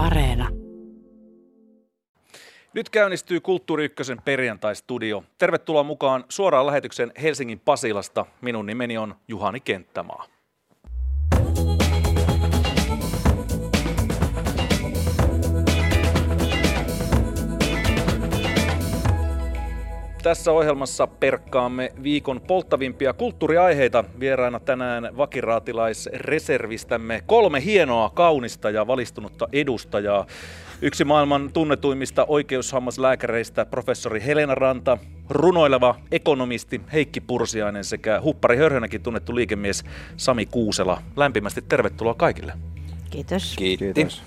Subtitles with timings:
[0.00, 0.48] Areena.
[2.74, 5.24] Nyt käynnistyy Kulttuuri Ykkösen perjantai-studio.
[5.38, 8.26] Tervetuloa mukaan suoraan lähetyksen Helsingin Pasilasta.
[8.40, 10.24] Minun nimeni on Juhani Kenttämaa.
[20.22, 24.04] Tässä ohjelmassa perkkaamme viikon polttavimpia kulttuuriaiheita.
[24.20, 30.26] Vieraana tänään vakiraatilaisreservistämme kolme hienoa, kaunista ja valistunutta edustajaa.
[30.82, 34.98] Yksi maailman tunnetuimmista oikeushammaslääkäreistä professori Helena Ranta,
[35.30, 39.84] runoileva ekonomisti Heikki Pursiainen sekä huppari hörhönäkin tunnettu liikemies
[40.16, 41.02] Sami Kuusela.
[41.16, 42.52] Lämpimästi tervetuloa kaikille.
[43.10, 43.54] Kiitos.
[43.56, 43.92] Kiitti.
[43.94, 44.22] Kiitos.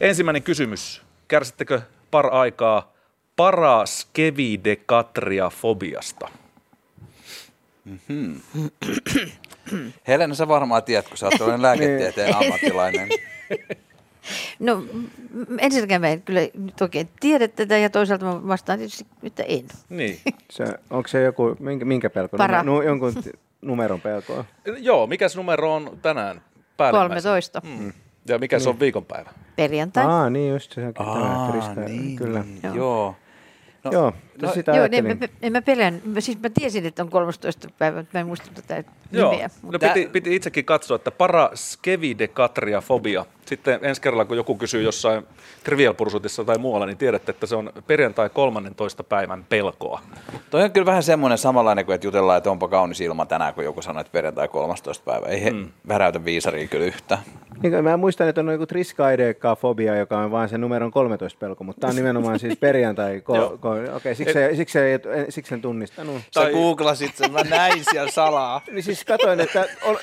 [0.00, 1.02] Ensimmäinen kysymys.
[1.28, 2.93] Kärsittekö par aikaa
[3.36, 6.28] paraskevidekatriafobiasta?
[10.08, 13.08] Helena, sä varmaan tiedät, kun sä oot tällainen lääketieteen ammattilainen.
[14.58, 14.84] No
[15.58, 19.64] ensinnäkään mä en kyllä nyt oikein tiedä tätä ja toisaalta mä vastaan tietysti, että en.
[19.88, 20.20] Niin.
[20.50, 22.36] Se, onko se joku, minkä, minkä pelko?
[22.36, 22.62] Para.
[22.62, 24.44] Nu, jonkun t- numeron pelkoa?
[24.78, 26.40] Joo, mikäs numero on tänään
[26.76, 27.32] päällimmäisenä?
[27.32, 27.60] 13.
[27.64, 27.92] Mm.
[28.28, 29.30] Ja mikä se on viikonpäivä?
[29.56, 30.04] Perjantai.
[30.04, 30.82] Aa, niin just se.
[30.98, 31.52] Aa,
[31.86, 32.44] niin, Kyllä.
[32.62, 32.74] Joo.
[32.74, 33.16] joo.
[33.84, 36.02] No, Joo, no, no, sitä Joo, niin, mä, en mä pelän.
[36.04, 39.50] Mä, siis mä tiesin, että on 13 päivä, mutta mä en muista tätä Joo, nimeä.
[39.62, 43.26] no piti, piti itsekin katsoa, että paraskevidekatriafobia.
[43.46, 45.26] Sitten ensi kerralla, kun joku kysyy jossain
[45.64, 49.04] Trivial Pursuitissa tai muualla, niin tiedätte, että se on perjantai 13.
[49.04, 50.00] päivän pelkoa.
[50.50, 53.64] toi on kyllä vähän semmoinen samanlainen kuin, että jutellaan, että onpa kaunis ilma tänään, kun
[53.64, 55.04] joku sanoo, että perjantai 13.
[55.04, 55.26] päivä.
[55.26, 55.68] Ei mm.
[55.88, 57.18] väräytä viisaria kyllä yhtä.
[57.62, 61.80] Niin, mä muistan, että on joku triskaidekafobia, joka on vain se numeron 13 pelko, mutta
[61.80, 63.22] tämä on nimenomaan siis perjantai.
[63.28, 63.50] Joo.
[63.50, 66.22] Ko, ko, Okei, siksi, se, siksi, ei- siksi sen tunnistanut.
[66.34, 68.62] Tai- Sä googlasit sen, mä näin siellä salaa.
[68.70, 69.64] Niin siis katoin, että...
[69.82, 69.96] Ol,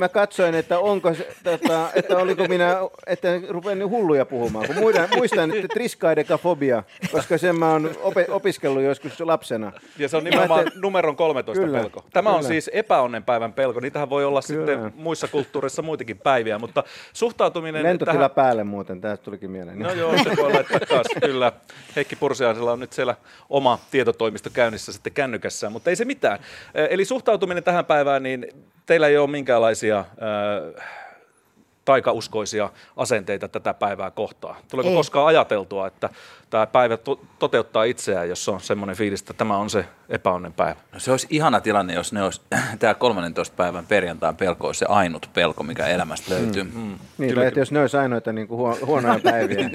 [0.00, 5.08] mä katsoin, että onko se, tota, että oliko minä, että rupean hulluja puhumaan, kun muistan,
[5.16, 9.72] muistan että triskaidekafobia, koska sen mä oon ope, opiskellut joskus lapsena.
[9.98, 12.04] Ja se on nimenomaan numeron 13 Kyllä, pelko.
[12.12, 12.48] Tämä on kyllä.
[12.48, 13.80] siis epäonnenpäivän pelko.
[13.80, 14.66] Niitähän voi olla Kyllä.
[14.66, 18.30] sitten muissa kulttuureissa muitakin päiviä, mutta suhtautuminen Lentotila tähän...
[18.30, 19.78] päälle muuten, tästä tulikin mieleen.
[19.78, 21.52] No joo, se voi laittaa taas, kyllä.
[21.96, 23.14] Heikki Pursiaisella on nyt siellä
[23.50, 26.38] oma tietotoimisto käynnissä sitten kännykässään, mutta ei se mitään.
[26.74, 28.46] Eli suhtautuminen tähän päivään, niin
[28.90, 30.98] teillä ei ole minkäänlaisia ma ei tea äh,,
[31.84, 34.56] taikauskoisia asenteita tätä päivää kohtaan.
[34.70, 34.96] Tuleeko Ei.
[34.96, 36.08] koskaan ajateltua, että
[36.50, 40.80] tämä päivä to- toteuttaa itseään, jos on semmoinen fiilis, että tämä on se epäonnen päivä?
[40.92, 42.40] No se olisi ihana tilanne, jos ne olisi,
[42.78, 43.56] tämä 13.
[43.56, 46.62] päivän perjantain pelko olisi se ainut pelko, mikä elämästä löytyy.
[46.62, 46.98] Mm.
[47.18, 49.70] Niin, tai että jos ne olisi ainoita niin kuin huo, huonoja päiviä,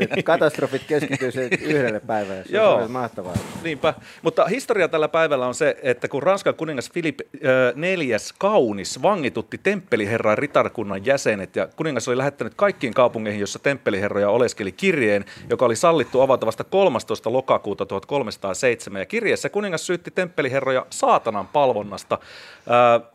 [0.00, 2.74] että katastrofit keskittyisivät yhdelle päivälle, se Joo.
[2.74, 3.34] olisi mahtavaa.
[3.62, 7.30] Niinpä, mutta historia tällä päivällä on se, että kun Ranskan kuningas Filip äh,
[7.74, 14.72] neljäs kaunis vangitutti temppeliherran ritarkunnan jäsenet ja kuningas oli lähettänyt kaikkiin kaupunkeihin, jossa temppeliherroja oleskeli
[14.72, 17.32] kirjeen, joka oli sallittu avata vasta 13.
[17.32, 22.18] lokakuuta 1307 ja kirjeessä kuningas syytti temppeliherroja saatanan palvonnasta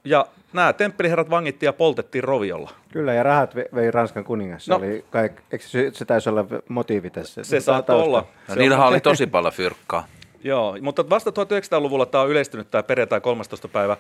[0.04, 2.72] ja nämä temppeliherrat vangittiin ja poltettiin roviolla.
[2.92, 4.66] Kyllä, ja rahat ve- vei Ranskan kuningas.
[4.66, 4.78] Se, No.
[4.78, 7.44] oli kaik, eikö se, se taisi olla motiivi tässä?
[7.44, 8.06] Se saattoi tausta.
[8.10, 8.26] olla.
[8.50, 10.08] Ja niillähän oli tosi paljon fyrkkaa.
[10.46, 13.68] Joo, mutta vasta 1900-luvulla tämä on yleistynyt tämä perjantai 13.
[13.68, 13.98] päivä.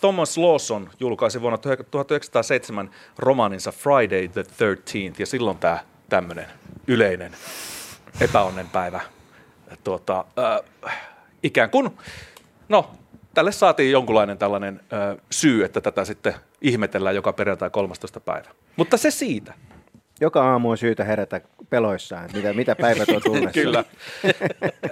[0.00, 5.78] Thomas Lawson julkaisi vuonna 1907 romaaninsa Friday the 13th, ja silloin tämä
[6.08, 6.46] tämmöinen
[6.86, 7.32] yleinen
[8.20, 9.00] epäonnenpäivä
[9.84, 10.24] tuota,
[10.84, 10.96] äh,
[11.42, 11.90] ikään kuin,
[12.68, 12.90] no,
[13.34, 18.20] tälle saatiin jonkunlainen tällainen äh, syy, että tätä sitten ihmetellään joka perjantai 13.
[18.20, 18.48] päivä.
[18.76, 19.54] Mutta se siitä.
[20.24, 21.40] Joka aamu on syytä herätä
[21.70, 23.50] peloissaan, mitä, mitä päivä tuo tullessa.
[23.60, 23.84] Kyllä.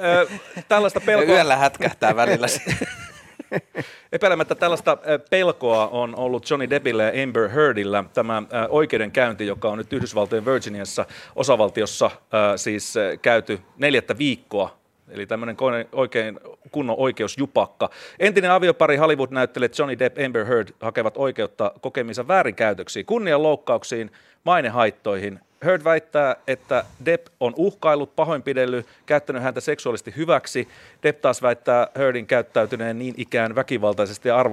[0.03, 0.29] Ö,
[0.69, 1.35] tällaista pelkoa...
[1.35, 2.47] yöllä hätkähtää välillä.
[4.13, 4.99] Epäilemättä tällaista
[5.31, 8.05] pelkoa on ollut Johnny Deppillä ja Amber Heardillä.
[8.15, 11.07] Tämä oikeudenkäynti, joka on nyt Yhdysvaltojen Virginiassa
[11.37, 12.11] osavaltiossa
[12.57, 14.82] siis käyty neljättä viikkoa,
[15.13, 15.57] eli tämmöinen
[15.93, 16.41] oikein
[16.71, 17.91] kunnon oikeusjupakka.
[18.19, 24.11] Entinen aviopari Hollywood-näyttelijät Johnny Depp Amber Heard hakevat oikeutta kokemiinsa väärinkäytöksiin, kunnianloukkauksiin,
[24.45, 25.41] mainehaittoihin.
[25.65, 30.69] Heard väittää, että Depp on uhkaillut, pahoinpidellyt, käyttänyt häntä seksuaalisesti hyväksi.
[31.03, 34.45] Depp taas väittää Heardin käyttäytyneen niin ikään väkivaltaisesti ja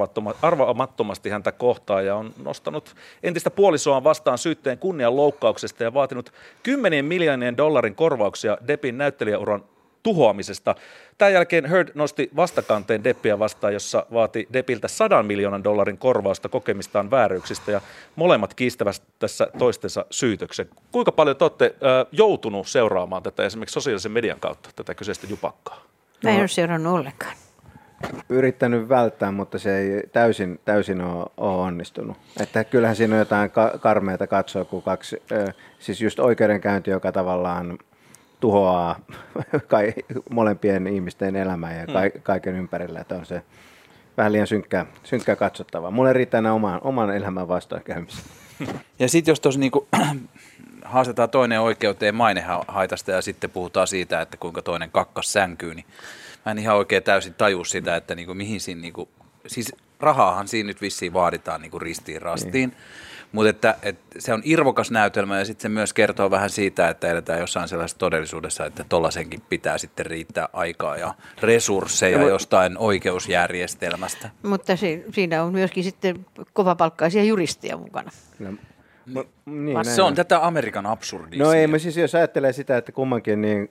[0.42, 6.34] arvaamattomasti häntä kohtaan ja on nostanut entistä puolisoaan vastaan syytteen kunnianloukkauksesta ja vaatinut
[6.64, 9.64] kymmenien miljoonien dollarin korvauksia Deppin näyttelijäuran
[10.04, 10.76] tuhoamisesta.
[11.18, 17.12] Tämän jälkeen Heard nosti vastakanteen Deppiä vastaan, jossa vaati Deppiltä 100 miljoonan dollarin korvausta kokemistaan
[17.12, 17.82] vääryyksistä ja
[18.16, 20.70] molemmat kiistävät tässä toistensa syytöksen.
[20.92, 25.84] Kuinka paljon te olette ö, joutunut seuraamaan tätä esimerkiksi sosiaalisen median kautta, tätä kyseistä jupakkaa?
[26.24, 27.34] Mä en ole seurannut ollenkaan.
[28.30, 32.18] yrittänyt välttää, mutta se ei täysin, täysin ole, ole onnistunut.
[32.42, 37.12] Että kyllähän siinä on jotain ka- karmeita katsoa, kun kaksi, äh, siis just oikeudenkäynti, joka
[37.12, 37.78] tavallaan
[38.40, 39.00] tuhoaa
[39.68, 39.94] kai,
[40.30, 43.42] molempien ihmisten elämää ja ka- kaiken ympärillä, että on se
[44.18, 45.92] vähän liian synkkää, synkkää katsottavaa.
[45.92, 48.22] Mulle riittää nämä oman, oman elämän vastoinkäymistä.
[49.00, 49.88] Ja sitten jos tuossa niinku,
[50.84, 55.86] haastetaan toinen oikeuteen mainehaitasta ja sitten puhutaan siitä, että kuinka toinen kakkas sänkyy, niin
[56.46, 59.10] mä en ihan oikein täysin taju sitä, että niinku, mihin siinä, niinku,
[59.48, 62.70] siis rahaahan siinä nyt vissiin vaaditaan niinku ristiin rastiin.
[62.70, 62.74] Niin.
[63.32, 67.08] Mutta että, että, se on irvokas näytelmä ja sitten se myös kertoo vähän siitä, että
[67.12, 74.30] eletään jossain sellaisessa todellisuudessa, että tollasenkin pitää sitten riittää aikaa ja resursseja jostain oikeusjärjestelmästä.
[74.44, 78.12] Mutta si- siinä on myöskin sitten kovapalkkaisia juristeja mukana.
[78.40, 78.50] No,
[79.06, 79.28] Niin.
[79.46, 81.46] niin, Ah, se on tätä Amerikan absurdismia.
[81.48, 83.70] No ei, mä siis jos ajattelee sitä, että kummankin niin,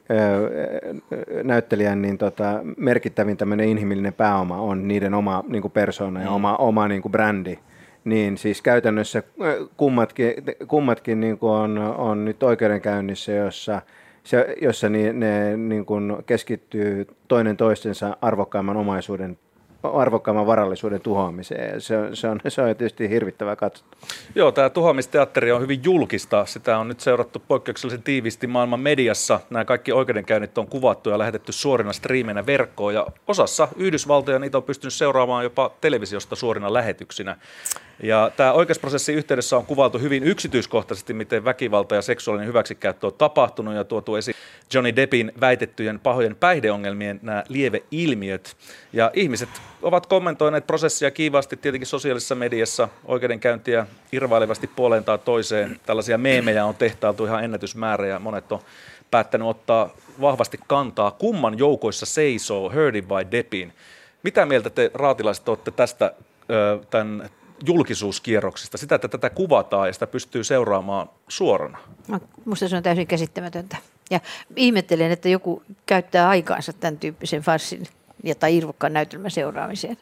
[1.45, 6.57] näyttelijän niin tota, merkittävin tämmöinen inhimillinen pääoma on niiden oma niin kuin persona ja oma,
[6.57, 7.59] oma niin kuin brändi,
[8.09, 10.35] niin siis käytännössä ö, kummatkin,
[10.69, 13.83] kummatkin niin kuin on, on nyt oikeudenkäynnissä, jossa
[14.25, 19.39] se, jossa ni, ne niin kuin keskittyy toinen toistensa arvokkaimman omaisuuden
[19.83, 21.81] arvokkaamman varallisuuden tuhoamiseen.
[21.81, 24.09] Se, se, on, se on tietysti hirvittävää katsottavaa.
[24.35, 26.47] Joo, tämä tuhoamisteatteri on hyvin julkista.
[26.47, 29.41] Sitä on nyt seurattu poikkeuksellisen tiiviisti maailman mediassa.
[29.51, 32.95] Nämä kaikki oikeudenkäynnit on kuvattu ja lähetetty suorina striimeinä verkkoon.
[32.95, 37.37] Ja osassa Yhdysvaltoja niitä on pystynyt seuraamaan jopa televisiosta suorina lähetyksinä.
[38.03, 43.75] Ja tämä oikeusprosessin yhteydessä on kuvailtu hyvin yksityiskohtaisesti, miten väkivalta ja seksuaalinen hyväksikäyttö on tapahtunut
[43.75, 44.35] ja tuotu esiin
[44.75, 48.57] Johnny Deppin väitettyjen pahojen päihdeongelmien nämä lieveilmiöt.
[48.93, 49.49] Ja ihmiset
[49.83, 55.81] ovat kommentoineet prosessia kiivaasti tietenkin sosiaalisessa mediassa, oikeudenkäyntiä irvailevasti puoleen tai toiseen.
[55.87, 58.61] Tällaisia meemejä on tehtailtu ihan ennätysmäärä ja monet on
[59.11, 59.91] päättänyt ottaa
[60.21, 63.73] vahvasti kantaa, kumman joukoissa seisoo Hurdin vai Deppin.
[64.23, 66.15] Mitä mieltä te raatilaiset olette tästä
[66.91, 67.31] tämän
[67.67, 71.79] julkisuuskierroksesta, sitä, että tätä kuvataan ja sitä pystyy seuraamaan suorana?
[72.09, 73.77] No, musta se on täysin käsittämätöntä.
[74.11, 74.21] Ja
[74.57, 77.83] ihmettelen, että joku käyttää aikaansa tämän tyyppisen farssin
[78.25, 79.97] ja tai irvokkaan näytelmän seuraamiseen.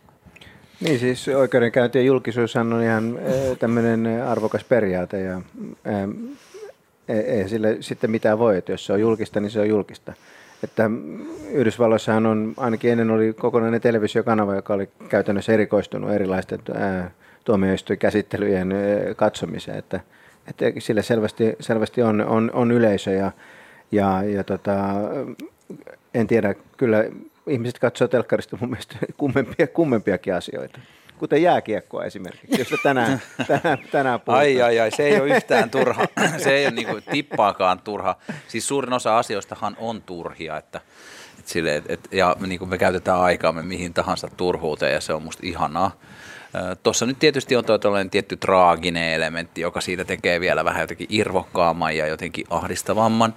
[0.80, 3.18] Niin siis oikeudenkäynti ja julkisuushan on ihan
[3.58, 5.40] tämmöinen arvokas periaate ja
[5.84, 6.08] ää,
[7.08, 10.12] ei sille sitten mitään voi, että jos se on julkista, niin se on julkista.
[10.64, 10.90] Että
[11.50, 17.10] Yhdysvalloissahan on, ainakin ennen oli kokonainen televisiokanava, joka oli käytännössä erikoistunut erilaisten ää,
[17.46, 18.75] tuomioistuinkäsittelyjen
[19.16, 20.00] katsomiseen, että,
[20.48, 23.32] että sille selvästi, selvästi on, on, on yleisö ja,
[23.93, 24.75] ja, ja tota,
[26.14, 27.04] en tiedä, kyllä
[27.46, 30.78] ihmiset katsoo telkkarista mun mielestä kummempia, kummempiakin asioita.
[31.19, 34.38] Kuten jääkiekkoa esimerkiksi, josta tänään, tänään, tänään puhutaan.
[34.38, 36.04] Ai, ai, ai, se ei ole yhtään turha.
[36.38, 38.16] se ei ole niin kuin tippaakaan turha.
[38.49, 40.81] Siis suurin osa asioistahan on turhia, että,
[41.38, 45.22] että sille, et, ja niin kuin me käytetään aikaamme mihin tahansa turhuuteen ja se on
[45.22, 45.90] musta ihanaa.
[46.82, 47.78] Tuossa nyt tietysti on tuo
[48.10, 53.34] tietty traaginen elementti, joka siitä tekee vielä vähän jotenkin irvokkaamman ja jotenkin ahdistavamman.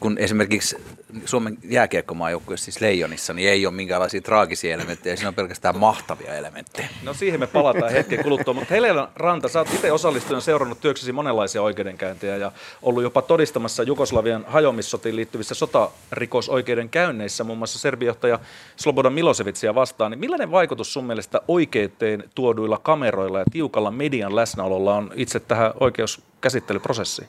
[0.00, 0.76] Kun esimerkiksi
[1.24, 6.88] Suomen jääkiekkomaajoukkueessa, siis Leijonissa, niin ei ole minkäänlaisia traagisia elementtejä, siinä on pelkästään mahtavia elementtejä.
[7.02, 11.12] No siihen me palataan hetken kuluttua, mutta Helena Ranta, sä oot itse osallistunut seurannut työksesi
[11.12, 12.52] monenlaisia oikeudenkäyntejä ja
[12.82, 18.38] ollut jopa todistamassa Jugoslavian hajoamissotiin liittyvissä sotarikosoikeudenkäynneissä, muun muassa serbijohtaja
[18.76, 20.10] Slobodan Milosevicia vastaan.
[20.10, 25.72] Niin millainen vaikutus sun mielestä oikeuteen tuoduilla kameroilla ja tiukalla median läsnäololla on itse tähän
[25.80, 27.28] oikeuskäsittelyprosessiin?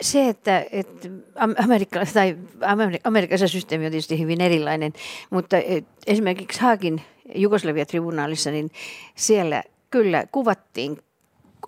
[0.00, 1.08] Se, että, että
[1.64, 2.36] Amerikka, tai
[3.04, 4.92] Amerikassa systeemi on tietysti hyvin erilainen,
[5.30, 5.56] mutta
[6.06, 7.02] esimerkiksi Haakin
[7.34, 8.70] Jugoslavia-tribunaalissa, niin
[9.14, 10.98] siellä kyllä kuvattiin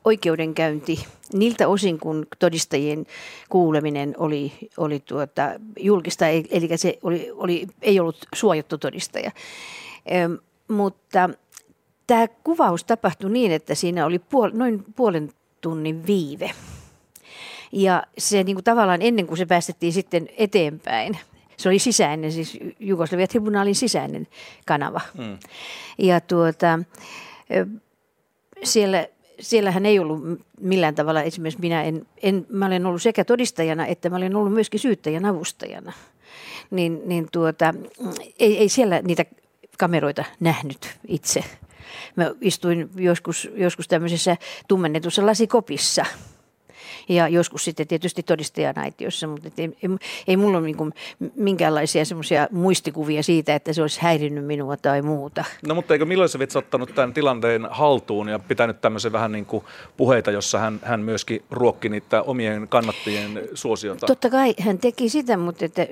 [0.04, 3.06] oikeudenkäynti niiltä osin, kun todistajien
[3.48, 9.30] kuuleminen oli, oli tuota, julkista, eli se oli, oli, ei ollut suojattu todistaja.
[10.68, 11.30] Mutta
[12.06, 15.30] tämä kuvaus tapahtui niin, että siinä oli puol, noin puolen
[15.60, 16.50] tunnin viive.
[17.72, 21.18] Ja se niin kuin tavallaan ennen kuin se päästettiin sitten eteenpäin,
[21.56, 24.26] se oli sisäinen, siis Jugoslavia tribunaalin sisäinen
[24.66, 25.00] kanava.
[25.18, 25.38] Mm.
[25.98, 26.78] Ja tuota,
[28.62, 29.06] siellä,
[29.40, 30.22] siellähän ei ollut
[30.60, 34.52] millään tavalla, esimerkiksi minä en, en, mä olen ollut sekä todistajana, että mä olen ollut
[34.52, 35.92] myöskin syyttäjän avustajana.
[36.70, 37.74] Niin, niin tuota,
[38.38, 39.24] ei, ei siellä niitä
[39.78, 41.44] kameroita nähnyt itse.
[42.16, 44.36] Mä istuin joskus, joskus tämmöisessä
[44.68, 46.04] tummennetussa lasikopissa,
[47.08, 49.88] ja joskus sitten tietysti todistajan aitiossa, mutta ei, ei,
[50.28, 50.92] ei mulla ole niin kuin
[51.36, 55.44] minkäänlaisia semmoisia muistikuvia siitä, että se olisi häirinnyt minua tai muuta.
[55.66, 59.64] No mutta eikö Milosevic ottanut tämän tilanteen haltuun ja pitänyt tämmöisen vähän niin kuin
[59.96, 64.06] puheita, jossa hän, hän myöskin ruokki niitä omien kannattajien suosiota?
[64.06, 65.86] Totta kai hän teki sitä, mutta että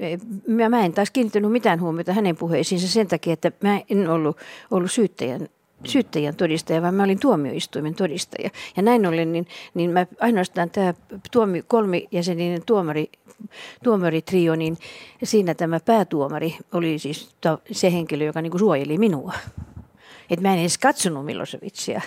[0.47, 4.37] mä, mä en taas kiinnittänyt mitään huomiota hänen puheisiinsa sen takia, että mä en ollut,
[4.71, 5.49] ollut syyttäjän
[5.85, 8.51] syyttäjän todistaja, vaan mä olin tuomioistuimen todistaja.
[8.77, 10.95] Ja näin ollen, niin, niin mä ainoastaan tämä
[11.33, 13.11] tuomi, kolmijäseninen tuomari,
[13.85, 14.79] tuomaritrio, niin
[15.23, 17.37] siinä tämä päätuomari oli siis
[17.73, 19.33] se henkilö, joka niin suojeli minua.
[20.31, 22.01] Et mä en edes katsonut Milosevicia.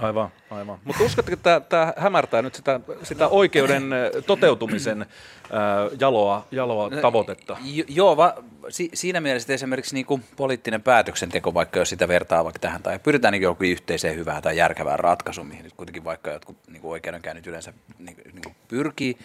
[0.00, 0.78] Aivan, aivan.
[0.84, 3.90] Mutta uskotteko, että tämä hämärtää nyt sitä, sitä oikeuden
[4.26, 5.08] toteutumisen äh,
[6.00, 7.56] jaloa, jaloa no, tavoitetta?
[7.64, 8.34] Jo, joo, va,
[8.68, 12.98] si, siinä mielessä esimerkiksi niin kuin poliittinen päätöksenteko, vaikka jos sitä vertaa vaikka tähän, tai
[12.98, 16.92] pyritään niin joku yhteiseen hyvään tai järkevään ratkaisuun, mihin nyt kuitenkin vaikka jotkut niin kuin
[16.92, 19.18] oikeudenkäynnit yleensä niin, niin kuin pyrkii,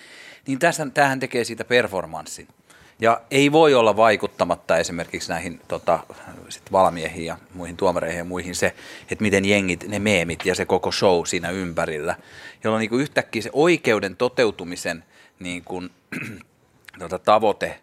[0.47, 2.47] niin tässä, tämähän tekee siitä performanssin.
[3.01, 5.99] Ja ei voi olla vaikuttamatta esimerkiksi näihin tota,
[6.49, 8.75] sit valmiehiin ja muihin tuomareihin ja muihin se,
[9.11, 12.15] että miten jengit, ne meemit ja se koko show siinä ympärillä,
[12.63, 15.03] jolloin niin kuin yhtäkkiä se oikeuden toteutumisen
[15.39, 15.89] niin kuin,
[16.99, 17.79] tota, tavoite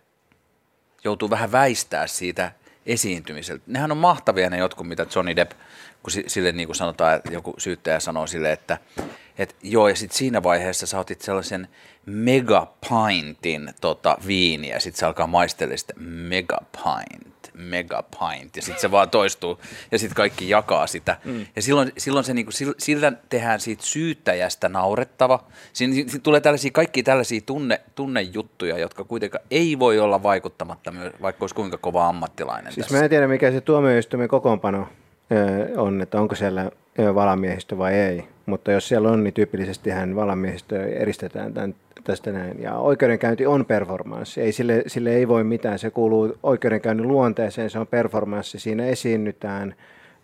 [1.04, 2.52] joutuu vähän väistää siitä
[2.86, 3.64] esiintymiseltä.
[3.66, 5.52] Nehän on mahtavia ne jotkut, mitä Johnny Depp,
[6.02, 8.78] kun sille niin kuin sanotaan, että joku syyttäjä sanoo sille, että
[9.38, 11.68] et joo, ja sitten siinä vaiheessa sä otit sellaisen
[12.08, 19.58] megapintin tota, viiniä, sitten se alkaa maistella sitä megapint, megapint, ja sitten se vaan toistuu,
[19.92, 21.16] ja sitten kaikki jakaa sitä.
[21.24, 21.46] Mm.
[21.56, 25.44] Ja silloin, silloin se niinku, sillä tehdään siitä syyttäjästä naurettava.
[25.72, 31.42] Siinä, siinä tulee tällaisia, kaikki tällaisia tunne, tunnejuttuja, jotka kuitenkaan ei voi olla vaikuttamatta, vaikka
[31.42, 32.98] olisi kuinka kova ammattilainen Siis tässä.
[32.98, 34.88] mä en tiedä, mikä se tuomioistuimen kokoonpano
[35.76, 36.70] on, että onko siellä
[37.14, 38.24] valamiehistö vai ei.
[38.46, 41.74] Mutta jos siellä on, niin tyypillisesti hän valamiehistö eristetään tämän,
[42.08, 42.62] tästä näin.
[42.62, 44.40] Ja oikeudenkäynti on performanssi.
[44.40, 45.78] Ei, sille, sille ei voi mitään.
[45.78, 48.58] Se kuuluu oikeudenkäynnin luonteeseen, se on performanssi.
[48.58, 49.74] Siinä esiinnytään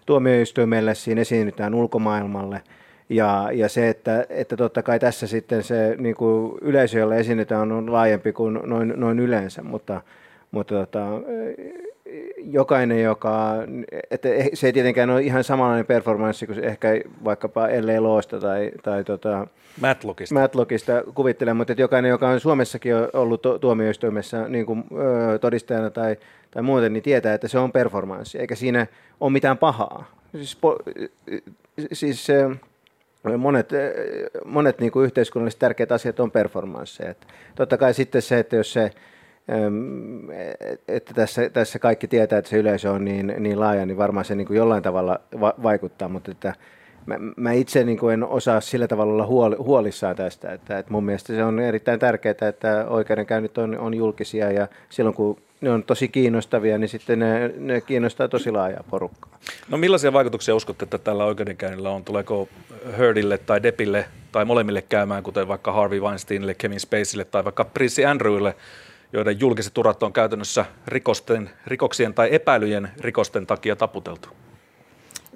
[0.06, 2.62] tuomioistuimelle, siinä esiinnytään ulkomaailmalle.
[3.08, 7.72] Ja, ja se, että, että totta kai tässä sitten se niin kuin yleisö, jolle esiinnytään,
[7.72, 10.00] on laajempi kuin noin, noin yleensä, mutta,
[10.50, 11.06] mutta tota,
[12.36, 13.52] jokainen, joka,
[14.10, 16.88] että se ei tietenkään ole ihan samanlainen performanssi kuin ehkä
[17.24, 19.46] vaikkapa LA Loosta tai, tai tota,
[19.80, 20.34] Matlockista.
[20.34, 24.84] Matlockista kuvittelen, mutta että jokainen, joka on Suomessakin ollut tuomioistuimessa niin kuin,
[25.34, 26.16] ö, todistajana tai,
[26.50, 28.86] tai muuten, niin tietää, että se on performanssi, eikä siinä
[29.20, 30.10] ole mitään pahaa.
[30.32, 30.78] Siis, po,
[31.92, 32.28] siis
[33.38, 33.68] monet,
[34.44, 37.14] monet niin kuin yhteiskunnalliset tärkeät asiat on performansseja.
[37.54, 38.90] Totta kai sitten se, että jos se
[40.88, 44.34] että tässä, tässä kaikki tietää, että se yleisö on niin, niin laaja, niin varmaan se
[44.34, 46.54] niin kuin jollain tavalla va- vaikuttaa, mutta että
[47.06, 50.92] mä, mä itse niin kuin en osaa sillä tavalla olla huoli, huolissaan tästä, että, että
[50.92, 55.70] mun mielestä se on erittäin tärkeää, että oikeudenkäynnit on, on julkisia ja silloin kun ne
[55.70, 59.38] on tosi kiinnostavia, niin sitten ne, ne kiinnostaa tosi laajaa porukkaa.
[59.70, 62.04] No millaisia vaikutuksia uskotte, että tällä oikeudenkäynnillä on?
[62.04, 62.48] Tuleeko
[62.98, 68.06] Hurdille tai Depille tai molemmille käymään, kuten vaikka Harvey Weinsteinille, Kevin Spaceylle tai vaikka Prince
[68.06, 68.54] Andrewille,
[69.14, 74.28] joiden julkiset urat on käytännössä rikosten, rikoksien tai epäilyjen rikosten takia taputeltu?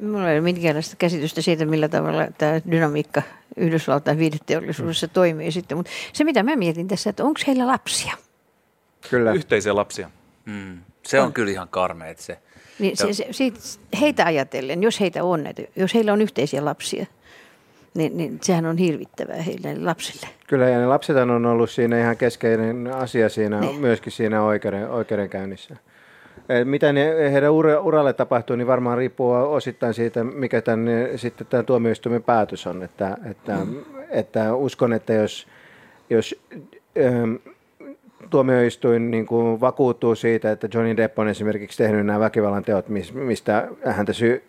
[0.00, 3.22] Minulla ei ole minkäänlaista käsitystä siitä, millä tavalla tämä dynamiikka
[3.56, 5.10] Yhdysvaltain viideteollisuudessa mm.
[5.12, 5.76] toimii sitten.
[5.76, 8.12] Mutta se, mitä mä mietin tässä, että onko heillä lapsia?
[9.10, 9.32] Kyllä.
[9.32, 10.10] Yhteisiä lapsia.
[10.44, 10.78] Mm.
[11.06, 12.38] Se on, on kyllä ihan karme, että se...
[12.78, 13.58] Niin se, se, siitä,
[14.00, 17.06] heitä ajatellen, jos heitä on, että jos heillä on yhteisiä lapsia,
[17.98, 20.26] niin, niin sehän on hirvittävää heille lapsille.
[20.46, 23.80] Kyllä, ja ne lapset on ollut siinä ihan keskeinen asia siinä, niin.
[23.80, 25.76] myöskin siinä oikeuden, oikeudenkäynnissä.
[26.64, 31.66] Mitä ne, heidän ura, uralle tapahtuu, niin varmaan riippuu osittain siitä, mikä tämän, sitten tämän
[31.66, 32.82] tuomioistuimen päätös on.
[32.82, 33.76] Että, että, mm.
[34.10, 35.46] että uskon, että jos,
[36.10, 36.40] jos
[36.98, 37.34] ähm,
[38.30, 43.68] tuomioistuin niin kuin vakuuttuu siitä, että Johnny Depp on esimerkiksi tehnyt nämä väkivallan teot, mistä
[43.84, 44.42] häntä sy-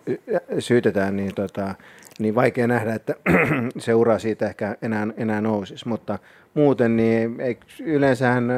[0.59, 1.75] syytetään, niin tota,
[2.19, 3.15] niin vaikea nähdä, että
[3.77, 5.87] se ura siitä ehkä enää, enää nousisi.
[5.87, 6.19] Mutta
[6.53, 8.51] muuten niin ei, yleensähän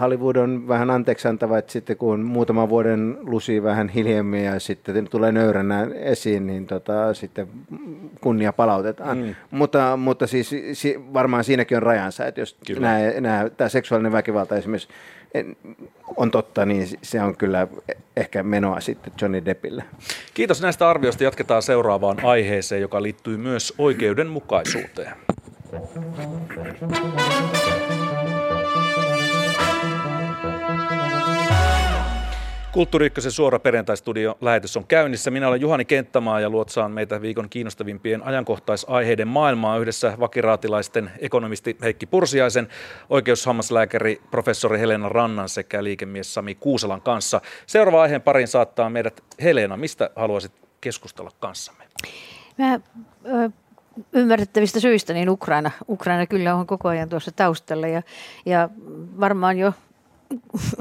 [0.00, 5.32] Hollywood on vähän anteeksiantava, että sitten kun muutaman vuoden lusi vähän hiljemmin ja sitten tulee
[5.32, 7.48] nöyränä esiin, niin tota, sitten
[8.20, 9.18] kunnia palautetaan.
[9.18, 9.34] Mm.
[9.50, 14.56] Mutta, mutta siis si, varmaan siinäkin on rajansa, että jos nämä, nämä, tämä seksuaalinen väkivalta
[14.56, 14.88] esimerkiksi
[16.16, 17.68] on totta, niin se on kyllä
[18.16, 19.84] ehkä menoa sitten Johnny Deppille.
[20.34, 21.24] Kiitos näistä arvioista.
[21.24, 25.12] Jatketaan seuraavaan aiheeseen, joka liittyy myös oikeudenmukaisuuteen.
[32.72, 35.30] Kulttuuri Ykkösen suora perjantaistudio lähetys on käynnissä.
[35.30, 42.06] Minä olen Juhani Kenttämaa ja luotsaan meitä viikon kiinnostavimpien ajankohtaisaiheiden maailmaa yhdessä vakiraatilaisten ekonomisti Heikki
[42.06, 42.68] Pursiaisen,
[43.10, 47.40] oikeushammaslääkäri professori Helena Rannan sekä liikemies Sami Kuuselan kanssa.
[47.66, 49.76] Seuraava aiheen parin saattaa meidät Helena.
[49.76, 51.84] Mistä haluaisit keskustella kanssamme?
[52.58, 53.50] Mä ö,
[54.12, 58.02] ymmärrettävistä syistä, niin Ukraina, Ukraina kyllä on koko ajan tuossa taustalla ja,
[58.46, 58.68] ja
[59.20, 59.72] varmaan jo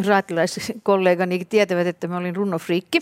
[0.08, 3.00] raatilaiskollegani tietävät, että mä olin runofriikki.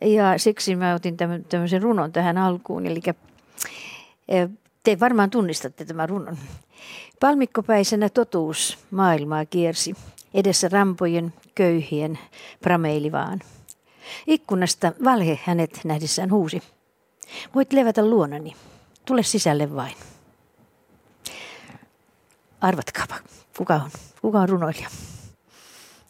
[0.00, 1.16] Ja siksi mä otin
[1.48, 2.86] tämmöisen runon tähän alkuun.
[2.86, 3.00] Eli
[4.82, 6.38] te varmaan tunnistatte tämän runon.
[7.20, 9.94] Palmikkopäisenä totuus maailmaa kiersi.
[10.34, 12.18] Edessä rampojen, köyhien,
[12.62, 13.40] prameili vaan.
[14.26, 16.62] Ikkunasta valhe hänet nähdessään huusi.
[17.54, 18.56] Voit levätä luonani.
[19.04, 19.94] Tule sisälle vain.
[22.60, 23.14] Arvatkaapa,
[23.56, 23.90] kuka on,
[24.22, 24.88] kuka on runoilija?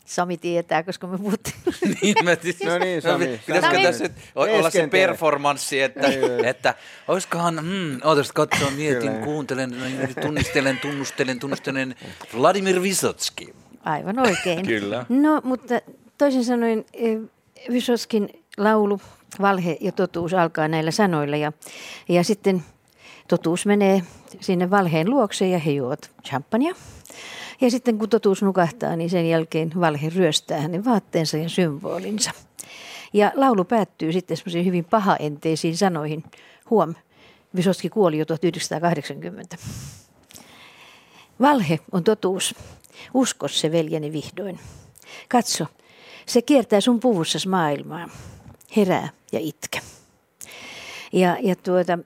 [0.06, 1.54] Sami tietää, koska me puhuttiin.
[2.02, 2.30] niin, mä
[2.64, 3.40] No niin, Sami.
[3.46, 6.08] Pitäisikö tässä nyt olla se performanssi, että,
[6.44, 6.74] että
[7.08, 9.76] olisikohan, mm, ootas katsoa, mietin, kuuntelen,
[10.20, 11.94] tunnistelen, tunnustelen, tunnustelen
[12.38, 13.54] Vladimir Visotski.
[13.84, 14.66] Aivan oikein.
[14.76, 15.06] Kyllä.
[15.08, 15.74] No, mutta
[16.18, 17.18] toisin sanoen eh,
[17.72, 19.00] Vysoskin laulu
[19.40, 21.52] Valhe ja totuus alkaa näillä sanoilla ja,
[22.08, 22.64] ja sitten
[23.28, 24.02] totuus menee
[24.40, 26.74] sinne valheen luokse ja he juovat champagnea.
[27.60, 32.30] Ja sitten kun totuus nukahtaa, niin sen jälkeen valhe ryöstää hänen vaatteensa ja symbolinsa.
[33.12, 36.24] Ja laulu päättyy sitten semmoisiin hyvin pahaenteisiin sanoihin.
[36.70, 36.94] Huom,
[37.56, 39.56] Vysoski kuoli jo 1980.
[41.40, 42.54] Valhe on totuus.
[43.14, 44.58] Usko se veljeni vihdoin.
[45.28, 45.66] Katso,
[46.26, 48.08] se kiertää sun puvussas maailmaa.
[48.76, 49.80] Herää ja itke.
[51.12, 51.98] Ja, ja tuota,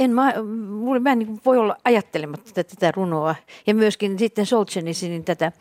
[0.00, 0.34] en mä,
[0.68, 3.34] mulle, mä en niin voi olla ajattelematta tätä, runoa.
[3.66, 5.52] Ja myöskin sitten Solzhenitsynin tätä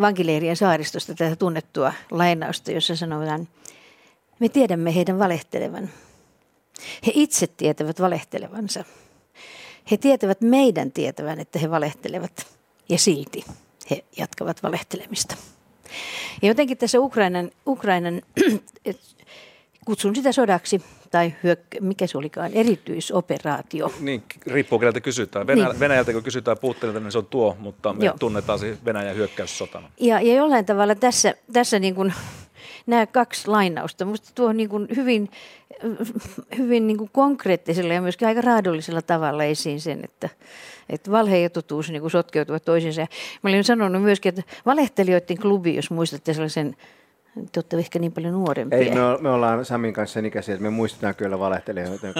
[0.00, 3.48] vankileirien saaristosta, tätä tunnettua lainausta, jossa sanotaan,
[4.38, 5.90] me tiedämme heidän valehtelevan.
[7.06, 8.84] He itse tietävät valehtelevansa.
[9.90, 12.46] He tietävät meidän tietävän, että he valehtelevat.
[12.88, 13.44] Ja silti
[13.90, 15.36] he jatkavat valehtelemista.
[16.42, 18.22] Ja jotenkin tässä Ukrainan, Ukrainan
[19.86, 23.92] kutsun sitä sodaksi, tai hyök- mikä se olikaan, erityisoperaatio.
[24.00, 25.46] Niin, riippuu keneltä kysytään.
[25.46, 25.80] Venä, Niin.
[25.80, 28.14] Venäjältä kun kysytään Putinilta, niin se on tuo, mutta me Joo.
[28.18, 29.90] tunnetaan se Venäjän hyökkäyssotana.
[30.00, 32.14] Ja, ja jollain tavalla tässä, tässä niin kuin,
[32.86, 35.30] nämä kaksi lainausta, minusta tuo niin kuin hyvin,
[36.58, 40.28] hyvin niin kuin konkreettisella ja myöskin aika raadollisella tavalla esiin sen, että,
[40.88, 43.06] että valhe ja totuus niin kuin sotkeutuvat toisiinsa.
[43.42, 46.76] Mä olin sanonut myöskin, että valehtelijoiden klubi, jos muistatte sellaisen,
[47.34, 48.78] te olette ehkä niin paljon nuorempia.
[48.78, 52.06] Ei, me, o- me ollaan Samin kanssa sen ikäisiä, että me muistetaan kyllä valehtelijoita.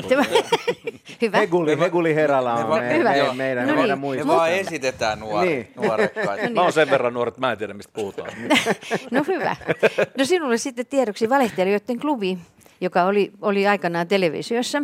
[1.22, 1.38] Hyvä.
[1.38, 3.10] Heguli, Heguli Herala on me, Hyvä.
[3.10, 3.34] me, Joo.
[3.34, 4.26] meidän, No meidän niin.
[4.26, 5.68] Me vaan esitetään nuor- Niin.
[5.76, 6.50] nuorekkaita.
[6.54, 8.30] Mä oon sen verran nuori, että mä en tiedä, mistä puhutaan.
[9.10, 9.56] No hyvä.
[10.18, 12.38] No sinulle sitten tiedoksi valehtelijoiden klubi,
[12.80, 14.78] joka oli, oli aikanaan televisiossa,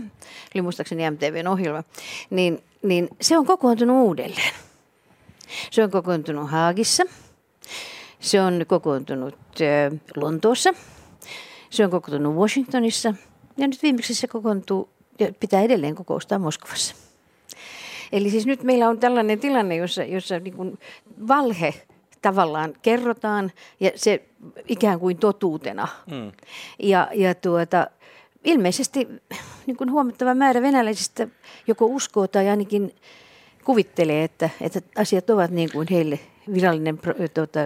[0.54, 1.82] oli muistaakseni MTVn ohjelma,
[2.30, 4.52] niin, niin se on kokoontunut uudelleen.
[5.70, 7.02] Se on kokoontunut Haagissa,
[8.26, 10.74] se on kokoontunut äh, Lontoossa,
[11.70, 13.14] se on kokoontunut Washingtonissa
[13.56, 16.94] ja nyt viimeksi se kokoontuu ja pitää edelleen kokoustaa Moskovassa.
[18.12, 20.78] Eli siis nyt meillä on tällainen tilanne, jossa, jossa niin kuin
[21.28, 21.74] valhe
[22.22, 24.22] tavallaan kerrotaan ja se
[24.68, 25.88] ikään kuin totuutena.
[26.10, 26.32] Mm.
[26.78, 27.86] Ja, ja tuota,
[28.44, 29.08] ilmeisesti
[29.66, 31.28] niin kuin huomattava määrä venäläisistä
[31.66, 32.94] joko uskoo tai ainakin
[33.64, 36.18] kuvittelee, että, että asiat ovat niin kuin heille
[36.54, 36.98] virallinen
[37.34, 37.60] tuota,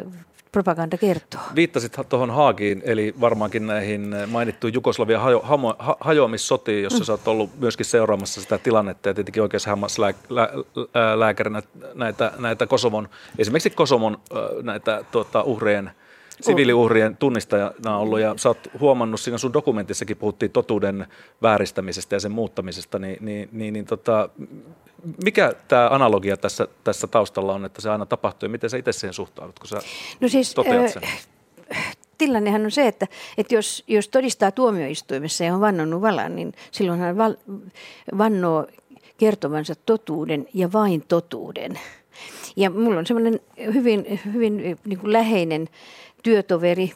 [0.52, 1.40] propaganda kertoo.
[1.54, 7.04] Viittasit tuohon Haagiin, eli varmaankin näihin mainittuihin Jugoslavian hajo, hamo, ha, hajoamissotiin, jossa mm.
[7.04, 11.62] sä oot ollut myöskin seuraamassa sitä tilannetta ja tietenkin oikeushammaslääkärinä
[11.94, 13.08] näitä, näitä Kosovon,
[13.38, 14.18] esimerkiksi Kosovon
[14.62, 15.90] näitä tuota, uhrien,
[16.40, 21.06] siviiliuhrien tunnistajana ollut ja sä oot huomannut, siinä sun dokumentissakin puhuttiin totuuden
[21.42, 24.28] vääristämisestä ja sen muuttamisesta, niin, niin, niin, niin tota,
[25.24, 28.92] mikä tämä analogia tässä, tässä taustalla on, että se aina tapahtuu ja miten sä itse
[28.92, 29.76] siihen suhtaudut, kun sä
[30.20, 31.02] No siis, toteat sen?
[32.18, 33.06] tilannehan on se, että,
[33.38, 37.34] että jos, jos todistaa tuomioistuimessa ja on vannonnut valan, niin silloin hän val,
[38.18, 38.66] vannoo
[39.18, 41.80] kertovansa totuuden ja vain totuuden.
[42.56, 43.40] Ja mulla on semmoinen
[43.74, 45.68] hyvin, hyvin niin kuin läheinen
[46.22, 46.92] työtoveri,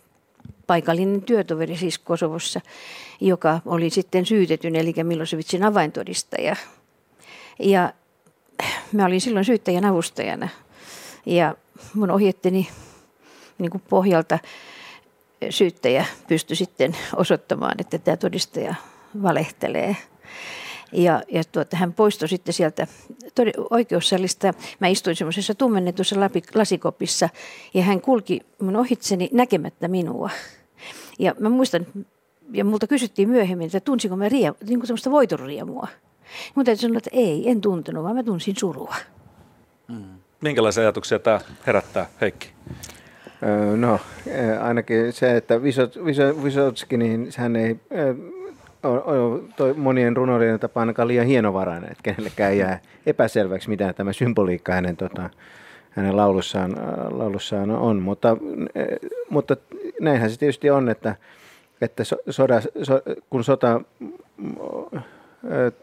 [0.67, 2.61] paikallinen työtoveri siis Kosovossa,
[3.21, 6.57] joka oli sitten syytetyn, eli Milosevicin avaintodistaja.
[7.59, 7.93] Ja
[8.93, 10.49] mä olin silloin syyttäjän avustajana
[11.27, 11.55] ja
[11.95, 12.69] mun ohjetteni
[13.59, 14.39] niin kuin pohjalta
[15.51, 18.75] syyttäjä pystyi sitten osoittamaan, että tämä todistaja
[19.23, 19.97] valehtelee.
[20.93, 22.87] Ja, ja tuota, hän poistui sitten sieltä
[23.71, 24.55] oikeussalista.
[24.81, 26.17] Mä istuin semmoisessa tummennetussa
[26.55, 27.29] lasikopissa
[27.75, 30.31] ja hän kulki mun ohitseni näkemättä minua.
[31.19, 31.87] Ja mä muistan,
[32.53, 35.89] ja multa kysyttiin myöhemmin, että tunsinko mä rie, niin kuin semmoista voitonriemua.
[36.55, 38.95] Mutta täytyy sanoa, että ei, en tuntenut, vaan mä tunsin surua.
[40.41, 42.49] Minkälaisia ajatuksia tämä herättää, Heikki?
[43.43, 44.01] Öö, No,
[44.61, 47.77] ainakin se, että Visot- Viso- Visotski, niin hän ei
[48.83, 54.73] ole, toi monien runoilijoiden tapaan ainakaan liian hienovarainen, että kenellekään jää epäselväksi, mitä tämä symboliikka
[54.73, 55.31] hänen, tota,
[55.91, 56.77] hänen laulussaan,
[57.11, 58.03] laulussaan on.
[58.03, 58.37] Mutta,
[59.31, 59.57] mutta
[60.01, 61.17] näinhän se tietysti on, että,
[61.81, 63.81] että so, soda, so, kun sota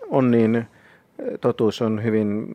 [0.09, 0.65] on, niin
[1.41, 2.47] totuus on hyvin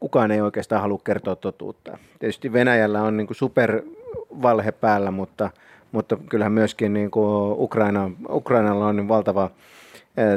[0.00, 1.98] kukaan ei oikeastaan halua kertoa totuutta.
[2.18, 5.50] Tietysti Venäjällä on niin supervalhe päällä, mutta,
[5.92, 9.50] mutta kyllähän myöskin niin kuin Ukraina, Ukrainalla on niin valtava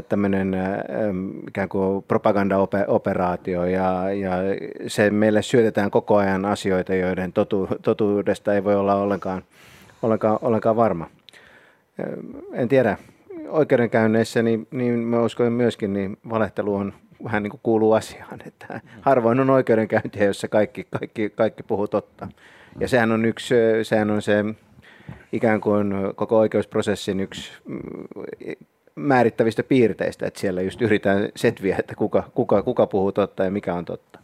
[0.09, 0.55] tämmöinen
[1.47, 4.31] ikään kuin propagandaoperaatio ja, ja
[4.87, 9.43] se meille syötetään koko ajan asioita, joiden totu, totuudesta ei voi olla ollenkaan,
[10.01, 11.07] ollenkaan, ollenkaan varma.
[12.53, 12.97] En tiedä,
[13.49, 18.81] oikeudenkäynneissä, niin, niin mä uskon myöskin, niin valehtelu on vähän niin kuin kuuluu asiaan, että
[19.01, 22.27] harvoin on oikeudenkäyntiä, jossa kaikki, kaikki, kaikki puhuu totta.
[22.79, 24.45] Ja sehän on yksi, sehän on se
[25.31, 27.79] ikään kuin koko oikeusprosessin yksi mm,
[28.95, 33.73] määrittävistä piirteistä, että siellä just yritetään setviä, että kuka, kuka, kuka puhuu totta ja mikä
[33.73, 34.19] on totta.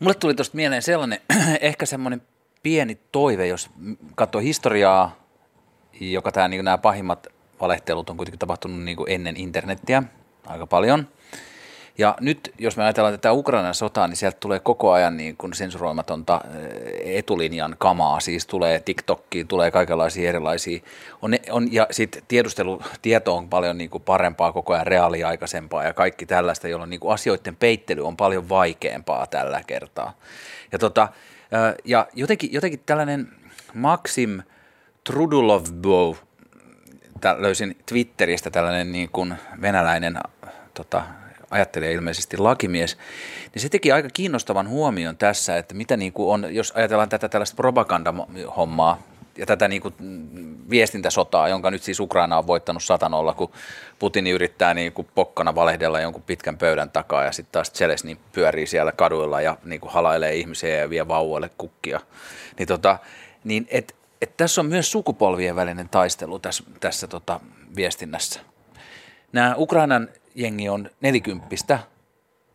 [0.00, 1.18] Mulle tuli tuosta mieleen sellainen,
[1.60, 2.22] ehkä semmoinen
[2.62, 3.70] pieni toive, jos
[4.14, 5.26] katsoo historiaa,
[6.00, 7.26] joka tämä, niin nämä pahimmat
[7.60, 10.02] valehtelut on kuitenkin tapahtunut niin kuin ennen internettiä
[10.46, 11.08] aika paljon.
[11.98, 15.54] Ja nyt, jos me ajatellaan tätä Ukrainan sotaa, niin sieltä tulee koko ajan niin kuin
[15.54, 18.20] sensuroimatonta eh, etulinjan kamaa.
[18.20, 20.80] Siis tulee TikTokkiin, tulee kaikenlaisia erilaisia.
[21.22, 26.26] On, on, ja sitten tiedustelutieto on paljon niin kuin parempaa, koko ajan reaaliaikaisempaa ja kaikki
[26.26, 30.12] tällaista, jolloin niin kuin asioiden peittely on paljon vaikeampaa tällä kertaa.
[30.72, 31.08] Ja, tota,
[31.52, 33.28] eh, ja jotenkin, jotenkin tällainen
[33.74, 34.42] Maxim
[35.04, 36.25] Trudulovbov, tä-
[37.38, 40.18] löysin Twitteristä tällainen niin kuin venäläinen
[40.74, 41.02] tota,
[41.50, 42.98] ajattelija ilmeisesti lakimies,
[43.54, 47.28] niin se teki aika kiinnostavan huomion tässä, että mitä niin kuin on, jos ajatellaan tätä
[47.28, 49.02] tällaista propagandahommaa
[49.38, 49.94] ja tätä niin kuin
[50.70, 53.52] viestintäsotaa, jonka nyt siis Ukraina on voittanut satanolla, kun
[53.98, 58.66] Putin yrittää niin kuin pokkana valehdella jonkun pitkän pöydän takaa ja sitten taas Zelensky pyörii
[58.66, 62.00] siellä kaduilla ja niin kuin halailee ihmisiä ja vie vauvoille kukkia.
[62.58, 62.98] Niin, tota,
[63.44, 63.94] niin et,
[64.26, 67.40] et tässä on myös sukupolvien välinen taistelu tässä, tässä tota
[67.76, 68.40] viestinnässä.
[69.32, 71.78] Nämä Ukrainan jengi on nelikymppistä,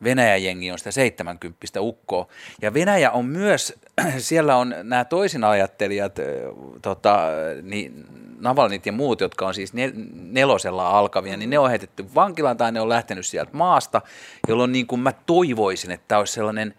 [0.04, 2.28] Venäjän jengi on sitä 70 ukkoa.
[2.62, 3.74] Ja Venäjä on myös,
[4.18, 7.20] siellä on nämä toisin ajattelijat, ö, tota,
[7.62, 8.06] niin
[8.40, 12.72] Navalnit ja muut, jotka on siis nel- nelosella alkavia, niin ne on heitetty vankilaan tai
[12.72, 14.02] ne on lähtenyt sieltä maasta,
[14.48, 16.74] jolloin niin kuin mä toivoisin, että tämä olisi sellainen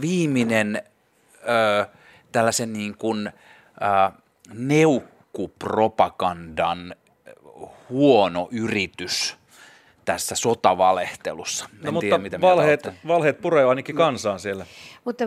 [0.00, 0.82] viimeinen
[1.48, 1.86] ö,
[2.32, 3.32] tällaisen niin kuin,
[3.82, 3.86] ö,
[4.54, 6.94] neukkupropagandan
[7.90, 9.36] huono yritys
[10.04, 11.64] tässä sotavalehtelussa.
[11.64, 13.00] En No, mutta tiedä, mitä mieltä valheet, olette.
[13.08, 14.66] valheet puree ainakin kansaan siellä.
[15.04, 15.24] Mutta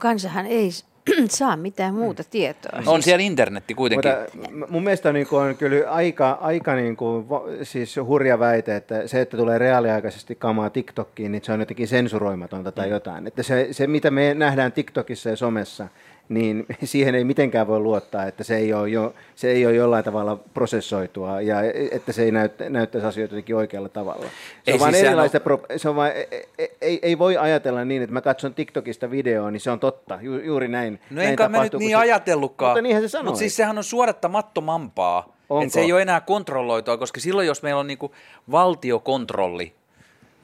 [0.00, 0.70] kansahan ei
[1.28, 2.80] saa mitään muuta tietoa.
[2.86, 4.10] On siellä internetti kuitenkin.
[4.36, 7.26] Mutta m- mun mielestä on, niin kuin, on kyllä aika, aika niin kuin,
[7.62, 12.72] siis hurja väite, että se, että tulee reaaliaikaisesti kamaa TikTokkiin, niin se on jotenkin sensuroimatonta
[12.72, 13.26] tai jotain.
[13.26, 15.88] Että se, se, mitä me nähdään TikTokissa ja somessa,
[16.28, 20.04] niin siihen ei mitenkään voi luottaa, että se ei ole, jo, se ei ole jollain
[20.04, 21.56] tavalla prosessoitua ja
[21.90, 24.24] että se ei näyttä, näyttäisi asioita jotenkin oikealla tavalla.
[24.24, 24.30] Se
[24.66, 26.12] Ei on vain siis erilaista, pro, se on vain,
[26.58, 30.18] ei, ei, ei, voi ajatella niin, että mä katson TikTokista videoa, niin se on totta,
[30.22, 31.00] Ju, juuri näin.
[31.10, 32.70] No näin enkä mä nyt niin se- ajatellutkaan.
[32.70, 33.24] Mutta niinhän se sanoi.
[33.24, 35.34] Mutta siis sehän on suodattamattomampaa.
[35.50, 35.70] Onko?
[35.70, 38.12] Se ei ole enää kontrolloitua, koska silloin jos meillä on niinku
[38.50, 39.74] valtiokontrolli,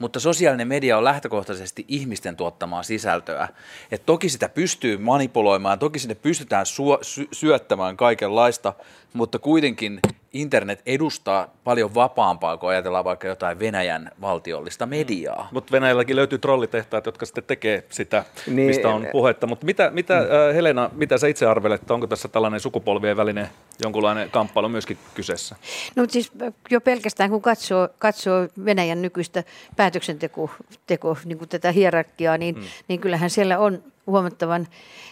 [0.01, 3.47] mutta sosiaalinen media on lähtökohtaisesti ihmisten tuottamaa sisältöä.
[3.91, 8.73] Et toki sitä pystyy manipuloimaan, toki sinne pystytään suo, sy- syöttämään kaikenlaista,
[9.13, 9.99] mutta kuitenkin
[10.33, 15.47] internet edustaa paljon vapaampaa, kun ajatellaan vaikka jotain Venäjän valtiollista mediaa.
[15.51, 19.47] Mutta Venäjälläkin löytyy trollitehtaat, jotka sitten tekee sitä, Niin, mistä on eh, puhetta.
[19.47, 23.47] Mutta mitä, mitä äh, Helena, mitä sä itse arvelet, että onko tässä tällainen sukupolvien välinen
[23.83, 25.55] jonkunlainen kamppailu myöskin kyseessä?
[25.95, 26.31] No mutta siis
[26.69, 29.43] jo pelkästään kun katsoo, katsoo Venäjän nykyistä
[29.75, 30.51] päätöksenteko
[30.87, 32.63] teko, niin kuin tätä hierarkiaa, niin, mm.
[32.87, 34.67] niin kyllähän siellä on huomattavan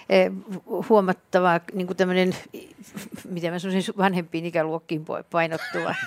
[0.10, 2.36] eh, hu- huomattava niin kuin tämmöinen,
[3.30, 5.96] miten mä sanoisin, vanhempiin ikäluokkiin painottuva.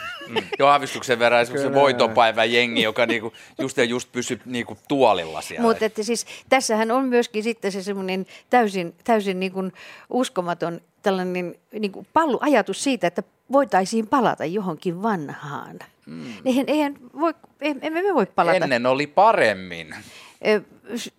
[0.59, 5.63] Jo aavistuksen verran esimerkiksi voitonpäivän jengi, joka niinku just ja just pysyy niinku tuolilla siellä.
[5.63, 9.73] Mutta että siis tässähän on myöskin sitten se semmoinen täysin, täysin niin kuin
[10.11, 15.79] uskomaton tällainen niin kuin pallu, ajatus siitä, että voitaisiin palata johonkin vanhaan.
[16.07, 16.25] Mm.
[16.45, 18.57] Eihän, eihän voi, em- emme me voi palata.
[18.57, 19.95] Ennen oli paremmin.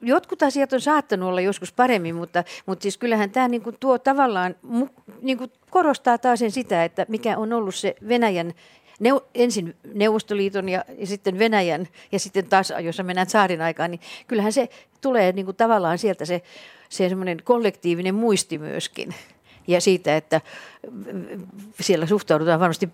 [0.02, 4.00] Jotkut asiat on saattanut olla joskus paremmin, mutta, mutta siis kyllähän tämä niin kuin tuo
[4.00, 4.56] tavallaan
[5.22, 8.54] niin kuin korostaa taas sen sitä, että mikä on ollut se Venäjän
[9.00, 14.02] neu, ensin Neuvostoliiton ja, ja sitten Venäjän ja sitten taas, jos mennään saarin aikaan, niin
[14.28, 14.70] kyllähän se
[15.02, 16.42] tulee niin kuin tavallaan sieltä se,
[16.90, 19.16] se semmoinen kollektiivinen muisti myöskin.
[19.68, 20.42] Ja siitä, että
[21.80, 22.90] siellä suhtaudutaan varmasti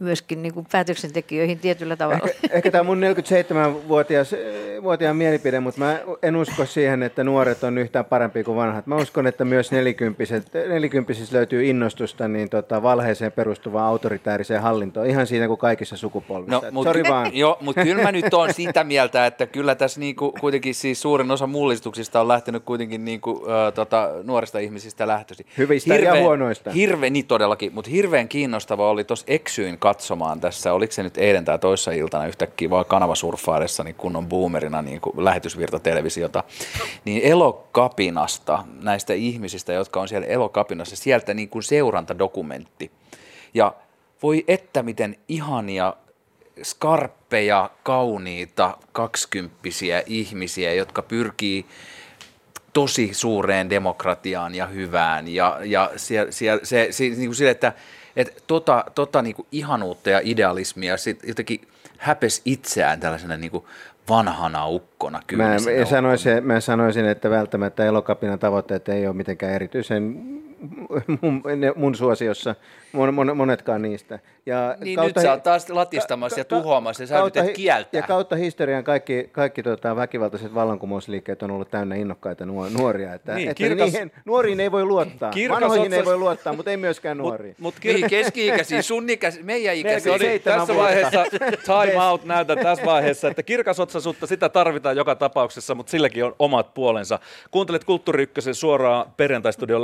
[0.00, 2.28] myöskin niin kuin päätöksentekijöihin tietyllä tavalla.
[2.28, 7.78] Ehkä, ehkä tämä on mun 47-vuotiaan mielipide, mutta mä en usko siihen, että nuoret on
[7.78, 8.86] yhtään parempi kuin vanhat.
[8.86, 9.70] Mä uskon, että myös
[10.68, 16.62] nelikymppisissä löytyy innostusta niin tota, valheeseen perustuvaan autoritääriseen hallintoon, ihan siinä kuin kaikissa sukupolvissa.
[16.64, 17.36] No, mutta, vaan.
[17.36, 21.30] Jo, mutta kyllä mä nyt on sitä mieltä, että kyllä tässä niinku, kuitenkin siis suurin
[21.30, 25.46] osa mullistuksista on lähtenyt kuitenkin niinku, uh, tota, nuorista ihmisistä lähtöisin.
[25.58, 26.70] Hyvistä hirveän, ja huonoista.
[26.84, 31.44] Hirveän, niin todellakin, mutta hirveän kiinnostava oli tuossa eksyin katsomaan tässä, oliko se nyt eilen
[31.44, 36.44] tai toissa iltana yhtäkkiä vaan kanavasurffaadessa niin kunnon boomerina niin kuin lähetysvirta-televisiota,
[37.04, 42.90] niin elokapinasta, näistä ihmisistä, jotka on siellä elokapinassa, sieltä niin kuin seurantadokumentti.
[43.54, 43.74] Ja
[44.22, 45.94] voi että miten ihania
[46.62, 51.66] skarppeja, kauniita, kaksikymppisiä ihmisiä, jotka pyrkii
[52.74, 55.28] tosi suureen demokratiaan ja hyvään.
[55.28, 57.72] Ja, ja siellä, siellä, se, se, niin kuin sille, että,
[58.16, 63.64] että tota, tota niin kuin ihanuutta ja idealismia sit jotenkin häpes itseään tällaisena niin kuin
[64.08, 64.64] vanhana
[65.04, 65.22] ukkona.
[65.26, 70.02] Kyllä mä, sanoisin, mä sanoisin, että välttämättä elokapinan tavoitteet ei ole mitenkään erityisen
[71.20, 71.42] mun,
[71.76, 72.54] mun suosiossa,
[72.92, 74.18] mon, mon, monetkaan niistä.
[74.46, 78.00] Ja niin kautta, nyt sä oot taas latistamassa ka, ja tuhoamassa ja sä kautta, kieltää.
[78.00, 83.14] Ja kautta historian kaikki, kaikki tota, väkivaltaiset vallankumousliikkeet on ollut täynnä innokkaita nuoria.
[83.14, 85.30] Että, niin, että kirkas, niihin, nuoriin ei voi luottaa.
[85.50, 85.98] Vanhoihin otsas...
[85.98, 87.56] ei voi luottaa, mutta ei myöskään nuoriin.
[87.58, 87.94] Mut, mut kir...
[87.94, 90.18] niin, keski-ikäisiä, sun ikäisiä, meidän ikäisiä.
[90.18, 91.24] Niin, tässä vaiheessa,
[91.64, 96.74] time out näytän tässä vaiheessa, että kirkasotsaisuutta sitä tarvitaan joka tapauksessa, mutta silläkin on omat
[96.74, 97.18] puolensa.
[97.50, 99.82] Kuuntelet Kulttuuri Ykkösen suoraan perjantaistudion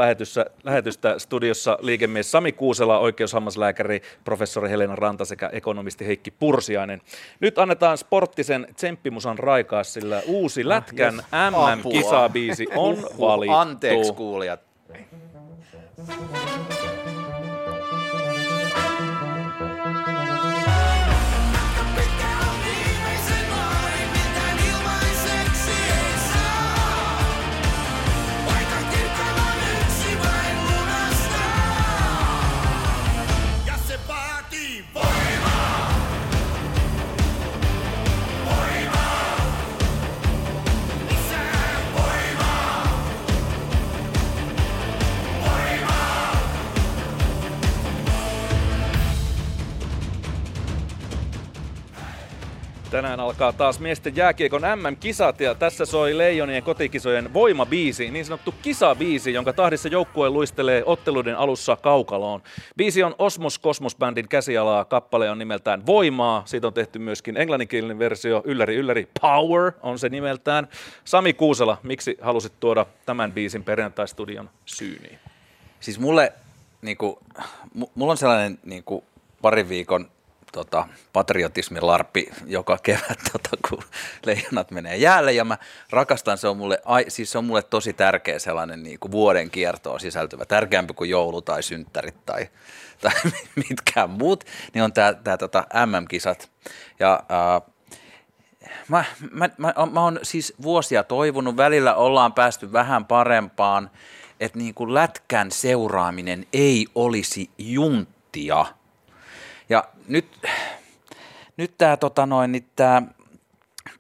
[0.65, 7.01] lähetystä studiossa liikemies Sami Kuusela, oikeushammaslääkäri, professori Helena Ranta sekä ekonomisti Heikki Pursiainen.
[7.41, 11.85] Nyt annetaan sporttisen tsemppimusan raikaa, sillä uusi ah, Lätkän ah, yes.
[11.85, 13.55] MM-kisabiisi on valittu.
[13.55, 14.61] Anteeksi kuulijat.
[52.91, 59.33] Tänään alkaa taas miesten jääkiekon MM-kisat ja tässä soi Leijonien kotikisojen voimabiisi, niin sanottu kisabiisi,
[59.33, 62.43] jonka tahdissa joukkue luistelee otteluiden alussa kaukaloon.
[62.77, 67.99] Biisi on Osmos Kosmos Bandin käsialaa, kappale on nimeltään Voimaa, siitä on tehty myöskin englanninkielinen
[67.99, 70.69] versio, ylläri ylläri, Power on se nimeltään.
[71.05, 75.19] Sami Kuusela, miksi halusit tuoda tämän biisin perjantaistudion syyniin?
[75.81, 76.33] Siis mulle,
[76.83, 77.19] niinku,
[77.95, 79.05] mulla on sellainen niinku,
[79.43, 80.11] parin viikon
[80.53, 83.83] tota, patriotismin larppi joka kevät, tota, kun
[84.27, 85.33] leijonat menee jäälle.
[85.33, 85.59] Ja mä
[85.91, 89.51] rakastan, se on mulle, ai, siis se on mulle tosi tärkeä sellainen niin kuin vuoden
[89.51, 92.49] kiertoon sisältyvä, tärkeämpi kuin joulu tai synttärit tai,
[93.03, 93.13] tai
[93.69, 96.51] mitkään muut, niin on tämä tota, MM-kisat.
[97.01, 97.61] Ja ää,
[98.89, 103.91] mä, mä, mä, mä oon siis vuosia toivonut, välillä ollaan päästy vähän parempaan,
[104.41, 108.67] että niin kuin lätkän seuraaminen ei olisi junttia–
[109.71, 110.27] ja nyt,
[111.57, 113.03] nyt tämä tota noin, niin tää,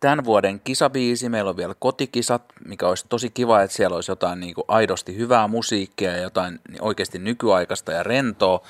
[0.00, 4.40] tämän vuoden kisabiisi, meillä on vielä kotikisat, mikä olisi tosi kiva, että siellä olisi jotain
[4.40, 8.60] niin kuin aidosti hyvää musiikkia ja jotain oikeasti nykyaikaista ja rentoa.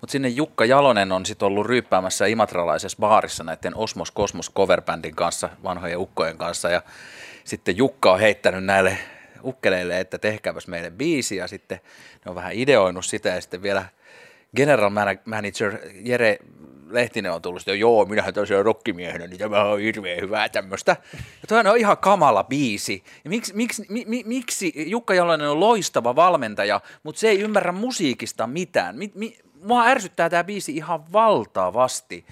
[0.00, 5.48] Mutta sinne Jukka Jalonen on sitten ollut ryyppäämässä imatralaisessa baarissa näiden Osmos Kosmos coverbandin kanssa,
[5.62, 6.70] vanhojen ukkojen kanssa.
[6.70, 6.82] Ja
[7.44, 8.98] sitten Jukka on heittänyt näille
[9.44, 11.80] ukkeleille, että tehkääpäs meille biisi ja sitten
[12.24, 13.84] ne on vähän ideoinut sitä ja sitten vielä–
[14.56, 14.90] general
[15.24, 16.38] manager Jere
[16.90, 20.96] Lehtinen on tullut, että joo, minähän tosiaan rokkimiehenä, niin tämä on hirveän hyvää tämmöistä.
[21.12, 23.04] Ja toinen on ihan kamala biisi.
[23.24, 28.46] Ja miksi, miksi, mi, miksi Jukka Jalonen on loistava valmentaja, mutta se ei ymmärrä musiikista
[28.46, 28.96] mitään?
[28.96, 32.26] Mi, mi, mua ärsyttää tämä biisi ihan valtavasti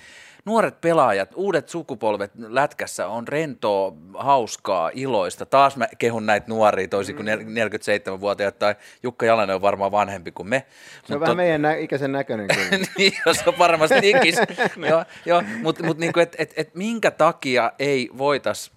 [0.44, 5.46] nuoret pelaajat, uudet sukupolvet lätkässä on rentoa, hauskaa, iloista.
[5.46, 10.48] Taas mä kehun näitä nuoria toisin kuin 47-vuotiaat tai Jukka Jalanen on varmaan vanhempi kuin
[10.48, 10.66] me.
[11.04, 12.86] Se on vähän meidän nä- ikäisen näköinen kyllä.
[12.98, 14.36] niin, se on varmasti ikis.
[14.90, 18.72] joo, joo, mutta mut niinku, et, et, et minkä takia ei voitas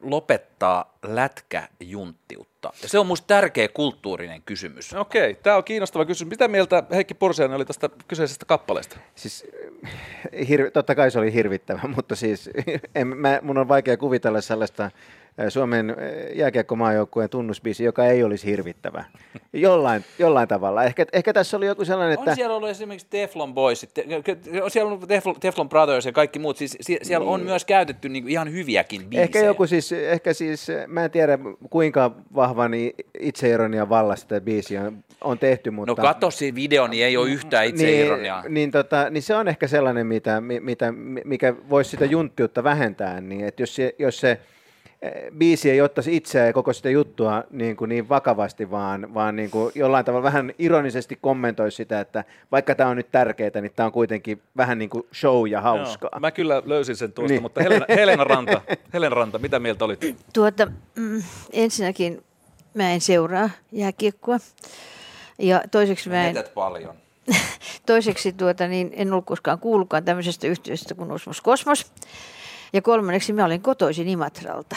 [0.00, 2.72] lopettaa lätkäjunttiutta.
[2.82, 4.94] Ja se on musta tärkeä kulttuurinen kysymys.
[4.94, 6.30] Okei, tämä on kiinnostava kysymys.
[6.30, 8.96] Mitä mieltä Heikki Porsiainen oli tästä kyseisestä kappaleesta?
[9.14, 9.46] Siis
[10.34, 12.50] hir- totta kai se oli hirvittävä, mutta siis
[12.94, 14.90] en, mä, mun on vaikea kuvitella sellaista
[15.48, 15.96] Suomen
[16.34, 19.04] jääkiekkomaajoukkueen tunnusbiisi, joka ei olisi hirvittävä.
[19.52, 20.84] Jollain, jollain tavalla.
[20.84, 22.30] Ehkä, ehkä tässä oli joku sellainen, että...
[22.30, 23.86] On siellä ollut esimerkiksi Teflon Boys,
[24.62, 25.08] on siellä ollut
[25.40, 26.56] Teflon Brothers ja kaikki muut.
[26.56, 27.34] Siis siellä niin.
[27.34, 29.22] on myös käytetty niin ihan hyviäkin biisejä.
[29.22, 31.38] Ehkä joku siis, ehkä siis, mä en tiedä
[31.70, 35.92] kuinka vahva niin itseironia vallasta tämä biisi on, on tehty, mutta...
[35.92, 38.42] No katso siinä video, niin ei ole yhtään itseironiaa.
[38.42, 40.92] Niin, niin, tota, niin se on ehkä sellainen, mitä, mitä,
[41.24, 44.40] mikä voisi sitä junttiutta vähentää, niin että jos se, jos se
[45.38, 49.50] biisi ei ottaisi itseä ja koko sitä juttua niin, kuin niin vakavasti, vaan, vaan niin
[49.50, 53.86] kuin jollain tavalla vähän ironisesti kommentoisi sitä, että vaikka tämä on nyt tärkeää, niin tämä
[53.86, 56.10] on kuitenkin vähän niin kuin show ja hauskaa.
[56.12, 57.42] Joo, mä kyllä löysin sen tuosta, niin.
[57.42, 58.60] mutta Helena, Helena, Ranta,
[58.92, 60.16] Helena Ranta, mitä mieltä olit?
[60.32, 62.24] Tuota, mm, ensinnäkin
[62.74, 64.38] mä en seuraa jääkiekkoa.
[65.38, 66.44] Ja toiseksi mä en...
[66.54, 66.94] paljon.
[67.86, 71.92] toiseksi tuota, niin en ollut koskaan kuullutkaan tämmöisestä yhteydestä kuin Osmos Kosmos.
[72.72, 74.76] Ja kolmanneksi mä olin kotoisin Imatralta.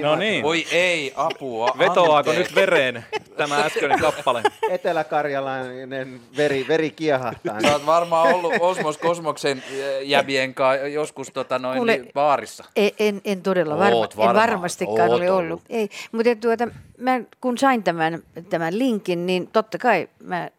[0.00, 0.42] No niin.
[0.42, 1.74] Voi ei, apua.
[1.78, 3.04] Vetoaako nyt vereen
[3.36, 4.42] tämä äskeinen kappale?
[4.70, 7.60] Etelä-karjalainen veri, veri kiehahtaa.
[7.60, 9.62] Sä oot varmaan ollut Osmos Kosmoksen
[10.02, 12.64] jääbien kanssa joskus tota noin Kuule, niin baarissa.
[12.76, 15.50] En, en, en todella varma, varma, en varmastikaan ole ollut.
[15.50, 15.62] ollut.
[15.70, 16.68] Ei, mutta tuota,
[16.98, 20.50] mä, kun sain tämän, tämän linkin, niin totta kai mä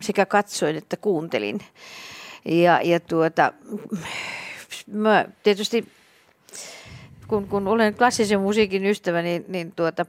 [0.00, 1.60] sekä katsoin että kuuntelin.
[2.44, 3.52] Ja, ja tuota,
[4.86, 5.88] mä tietysti,
[7.28, 10.06] kun, kun olen klassisen musiikin ystävä, niin, niin tuota,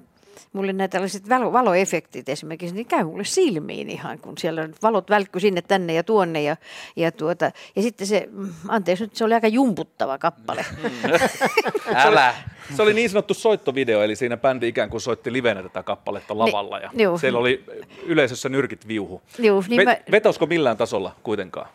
[0.53, 5.39] mulle nämä tällaiset valo, valoefektit esimerkiksi, niin käy mulle silmiin ihan, kun siellä valot välkky
[5.39, 6.41] sinne, tänne ja tuonne.
[6.41, 6.57] Ja,
[6.95, 10.65] ja, tuota, ja sitten se, mm, anteeksi nyt, se oli aika jumputtava kappale.
[11.95, 12.33] Älä.
[12.75, 16.79] Se oli niin sanottu soittovideo, eli siinä bändi ikään kuin soitti livenä tätä kappaletta lavalla.
[16.79, 17.63] Ja niin, siellä oli
[18.05, 19.21] yleisössä nyrkit viuhu.
[19.39, 19.97] Juu, niin Ve, mä...
[20.11, 21.67] Vetosko millään tasolla kuitenkaan?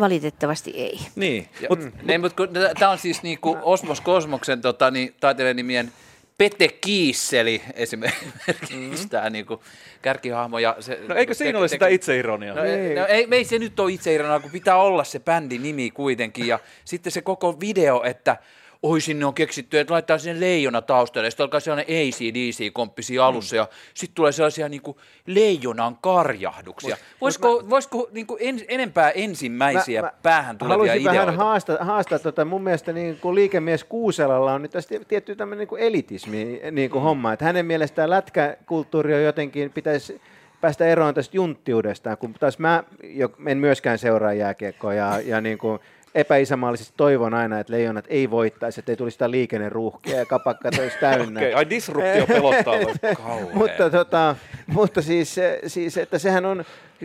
[0.00, 0.98] Valitettavasti ei.
[1.16, 1.48] Niin.
[1.70, 2.32] Mut, mut, niin, mut,
[2.78, 5.92] tämä on siis niinku Osmos Kosmoksen tota, niin, taiteilijanimien
[6.38, 9.08] Pete Kiisseli esimerkiksi mm-hmm.
[9.08, 9.62] tämä niinku,
[10.02, 10.58] kärkihahmo.
[10.58, 12.56] Ja se, no eikö siinä te, ole sitä itseironiaa?
[12.56, 12.94] No, ei.
[12.94, 16.46] No, ei, ei se nyt ole itseironiaa, kun pitää olla se bändin nimi kuitenkin.
[16.46, 18.36] Ja sitten se koko video, että
[18.84, 23.58] oi sinne on keksitty, että laittaa sinne leijona taustalle, sitten alkaa sellainen ACDC-komppisi alussa, mm.
[23.58, 26.96] ja sitten tulee sellaisia niin kuin leijonan karjahduksia.
[26.96, 31.20] Mut, voisiko, mä, voisiko niin kuin en, enempää ensimmäisiä mä, päähän tulevia haluaisin ideoita?
[31.20, 35.58] vähän haastaa, haastaa tota, mun mielestä niin kuin liikemies Kuuselalla on nyt tässä tietty tämmöinen
[35.58, 37.04] niin kuin elitismi niin kuin mm.
[37.04, 40.20] homma, että hänen mielestään lätkäkulttuuri on jotenkin, pitäisi
[40.60, 45.58] päästä eroon tästä junttiudesta, kun taas mä jo, en myöskään seuraa jääkiekkoa ja, ja niin
[45.58, 45.80] kuin,
[46.14, 50.98] epäisämaallisesti toivon aina, että leijonat ei voittaisi, että ei tulisi sitä liikenneruuhkia ja kapakka olisi
[51.00, 51.40] täynnä.
[51.40, 52.74] Okei, okay, ai disruptio pelottaa.
[53.54, 56.64] mutta, tota, mutta siis, siis, että sehän on,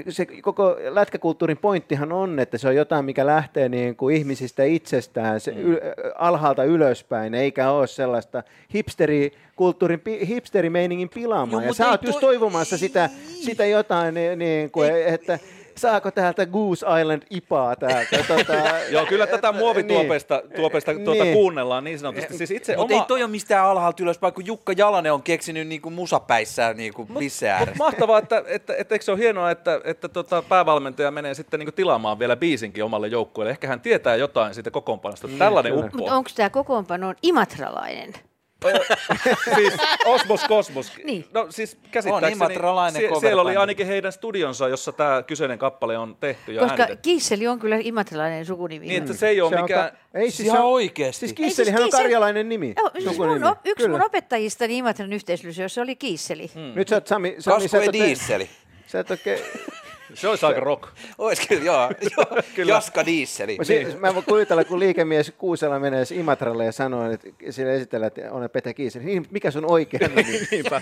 [0.09, 5.39] se koko lätkäkulttuurin pointtihan on, että se on jotain, mikä lähtee niin kuin ihmisistä itsestään
[5.39, 5.59] se mm.
[5.59, 5.77] yl,
[6.15, 8.43] alhaalta ylöspäin, eikä ole sellaista
[8.75, 11.63] hipsterikulttuurin, hipsterimeiningin pilaamaa.
[11.63, 13.09] ja sä oot just toivomassa sitä,
[13.45, 15.39] sitä jotain, niin, niin kuin, että
[15.79, 18.23] saako täältä Goose Island ipaa täältä?
[18.27, 18.53] Tuota,
[18.89, 20.55] Joo, kyllä tätä muovituopesta niin.
[20.55, 21.33] tuopesta, tuota, niin.
[21.33, 22.37] kuunnellaan niin sanotusti.
[22.37, 23.03] Siis itse Mutta oma...
[23.03, 27.23] ei toi ole mistään alhaalta ylöspäin, kun Jukka Jalanen on keksinyt niinku musapäissään niinku mut,
[27.59, 31.33] mut mahtavaa, että, että, että, että eikö se ole hienoa, että, että tota, päävalmentaja menee
[31.33, 33.51] sitten niinku tilaamaan vielä biisinkin omalle joukkueelle.
[33.51, 35.27] Ehkä hän tietää jotain siitä kokoonpanosta.
[35.27, 35.97] Mm, Tällainen uppo.
[35.97, 38.13] Mutta onko tämä kokoonpano imatralainen?
[39.55, 39.73] siis
[40.05, 40.91] Osmos Kosmos.
[41.03, 41.25] Niin.
[41.33, 42.55] No siis käsittääkseni
[42.91, 47.01] sie- siellä oli ainakin heidän studionsa, jossa tämä kyseinen kappale on tehty ja Koska äänitetty.
[47.01, 48.87] Kiisseli on kyllä imatralainen sukunimi.
[48.87, 49.91] Niin, että se ei ole se mikään...
[49.91, 51.19] Ka- ei siis ihan oikeasti.
[51.19, 52.73] Siis Kiisselihän siis on karjalainen nimi.
[52.77, 53.97] Joo, siis mun, o, yksi kyllä.
[53.97, 56.51] mun opettajista Imatran yhteislyseossa oli Kiisseli.
[56.55, 56.71] Hmm.
[56.75, 57.35] Nyt sä oot Sami...
[57.39, 58.49] Sami Kasku ja Diisseli.
[58.87, 59.39] Sä et oikein...
[60.13, 60.83] Se olisi aika rock.
[61.17, 61.91] Ois kyllä, joo.
[62.17, 62.25] joo.
[62.55, 62.73] kyllä.
[62.73, 63.57] Jaska Dieseli.
[63.57, 63.99] Mä, niin.
[63.99, 68.49] mä voin kuvitella, kun liikemies Kuusela menee Imatralle ja sanoo, että sille esitellään, että on
[68.49, 69.05] Pete Kiiseli.
[69.05, 70.39] Niin, mikä sun oikea nimi?
[70.51, 70.81] Niinpä.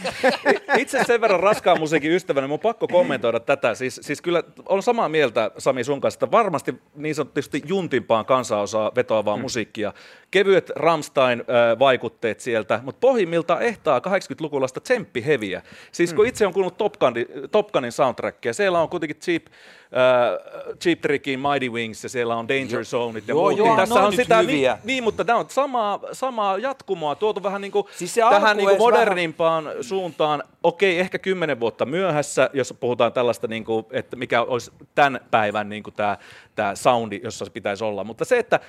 [0.77, 3.75] Itse sen verran raskaan musiikin ystävänä, mun pakko kommentoida tätä.
[3.75, 8.91] Siis, siis kyllä on samaa mieltä Sami sun kanssa, että varmasti niin sanotusti juntimpaan kansanosaa
[8.95, 9.41] vetoavaa hmm.
[9.41, 9.93] musiikkia.
[10.31, 15.61] Kevyet Ramstein-vaikutteet sieltä, mutta pohjimmiltaan ehtaa 80-lukulaista tsemppiheviä.
[15.91, 16.29] Siis kun hmm.
[16.29, 21.39] itse on kuullut Top, Gunin, Top Gunin soundtrackia, siellä on kuitenkin Cheap, uh, Cheap Trickin
[21.39, 24.73] Mighty Wings ja siellä on Danger Zone joo, joo, Tässä on sitä, hyviä.
[24.73, 28.69] Niin, niin, mutta tämä on samaa, samaa jatkumoa, tuotu vähän niin kuin siis tähän niin
[28.69, 29.83] kuin modernimpaan vähän...
[29.83, 30.43] suuntaan.
[30.63, 35.69] Okei, ehkä kymmenen vuotta myöhässä, jos puhutaan tällaista, niin kuin, että mikä olisi tämän päivän
[35.69, 36.17] niin kuin tämä,
[36.55, 38.03] tämä soundi, jossa se pitäisi olla.
[38.03, 38.59] Mutta se, että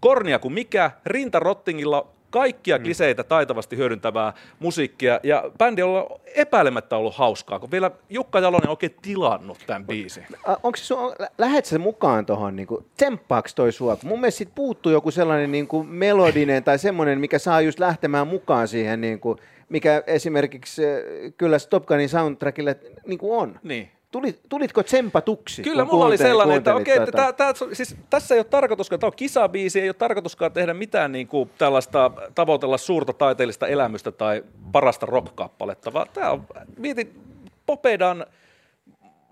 [0.00, 7.58] kornia kuin mikä, rintarottingilla kaikkia kliseitä taitavasti hyödyntävää musiikkia, ja bändi on epäilemättä ollut hauskaa,
[7.58, 10.26] kun vielä Jukka Jalonen on oikein tilannut tämän biisin.
[10.62, 13.96] Onko se, sun, lähet sä mukaan tuohon, niin tsemppaaks toi sua?
[14.02, 18.26] Mun mielestä sit puuttuu joku sellainen niin kuin melodinen tai semmoinen, mikä saa just lähtemään
[18.26, 20.92] mukaan siihen, niin kuin, mikä esimerkiksi äh,
[21.38, 22.76] kyllä Stop Gunin soundtrackille
[23.06, 23.58] niin kuin on.
[23.62, 23.90] Niin.
[24.12, 25.62] Tulit, tulitko tsempatuksi?
[25.62, 29.08] Kyllä mulla oli sellainen, että okei, okay, tää, tää, siis tässä ei ole tarkoituskaan, tämä
[29.08, 34.44] on kisabiisi, ei ole tarkoituskaan tehdä mitään niin kuin tällaista, tavoitella suurta taiteellista elämystä tai
[34.72, 36.44] parasta rock-kappaletta, vaan tämä on,
[36.78, 37.20] mietin,
[37.66, 38.26] Popedan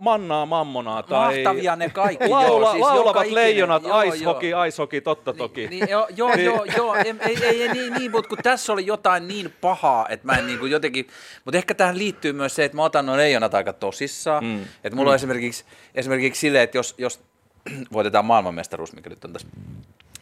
[0.01, 1.45] Mannaa Mammonaa tai...
[1.45, 2.29] Mahtavia ne kaikki.
[2.29, 5.69] Laula, joo, siis laulavat leijonat, ice hockey, ice hockey, totta toki.
[5.69, 6.45] Niin, joo, joo, niin.
[6.45, 10.09] joo, joo, ei, ei, ei, ei niin, niin, mutta kun tässä oli jotain niin pahaa,
[10.09, 11.07] että mä en niin kuin jotenkin,
[11.45, 14.63] mutta ehkä tähän liittyy myös se, että mä otan nuo leijonat aika tosissaan, mm.
[14.63, 15.11] että mulla mm.
[15.11, 17.21] on esimerkiksi, esimerkiksi silleen, että jos, jos
[17.93, 19.49] voitetaan maailmanmestaruus, mikä nyt on tässä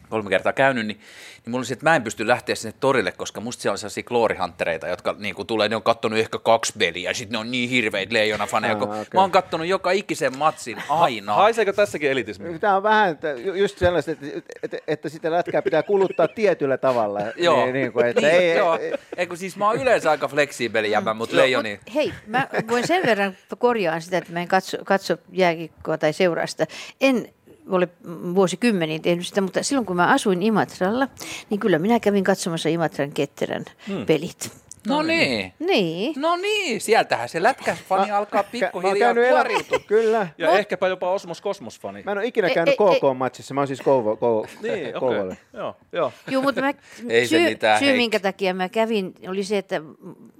[0.09, 3.11] kolme kertaa käynyt, niin, niin mulla on se, että mä en pysty lähteä sinne torille,
[3.11, 6.73] koska musta siellä on sellaisia kloorihanttereita, jotka niin kuin tulee, ne on kattonut ehkä kaksi
[6.79, 9.05] peliä, ja sitten ne on niin hirveitä leijonafaneja, kun okay.
[9.13, 11.33] mä oon kattonut joka ikisen matsin aina.
[11.33, 12.59] Ha, haiseeko tässäkin elitismi?
[12.59, 14.25] Tämä on vähän että just sellaista, että,
[14.63, 17.19] että, että sitä lätkää pitää kuluttaa tietyllä tavalla.
[17.37, 18.77] joo, niin, niin kuin, että niin, ei, joo.
[18.77, 21.79] Ei, ei, kun siis mä oon yleensä aika fleksiibeli jämä, mutta leijoni...
[21.85, 26.13] Mut, hei, mä voin sen verran korjaan sitä, että mä en katso, katso jääkikkoa tai
[26.13, 26.67] seuraa sitä.
[27.01, 27.29] En
[27.69, 27.87] ole
[28.35, 31.07] vuosikymmeniin tehnyt sitä, mutta silloin kun mä asuin Imatralla,
[31.49, 34.05] niin kyllä minä kävin katsomassa Imatran ketterän hmm.
[34.05, 34.51] pelit.
[34.89, 35.53] No niin.
[35.59, 36.13] Niin.
[36.17, 39.79] No niin, sieltähän se lätkäfani alkaa pikkuhiljaa kuoriutua.
[39.87, 40.27] Kyllä.
[40.37, 40.53] Ja no.
[40.53, 42.03] ehkäpä jopa Osmos Kosmos-fani.
[42.03, 45.35] Mä en ole ikinä käynyt KK-matsissa, mä oon siis Kouvo, Kouvo, niin, okay.
[45.53, 46.11] Joo, joo.
[46.27, 46.69] Joo, mutta mä,
[47.09, 49.81] Ei syy, se mitään, syy minkä takia mä kävin, oli se, että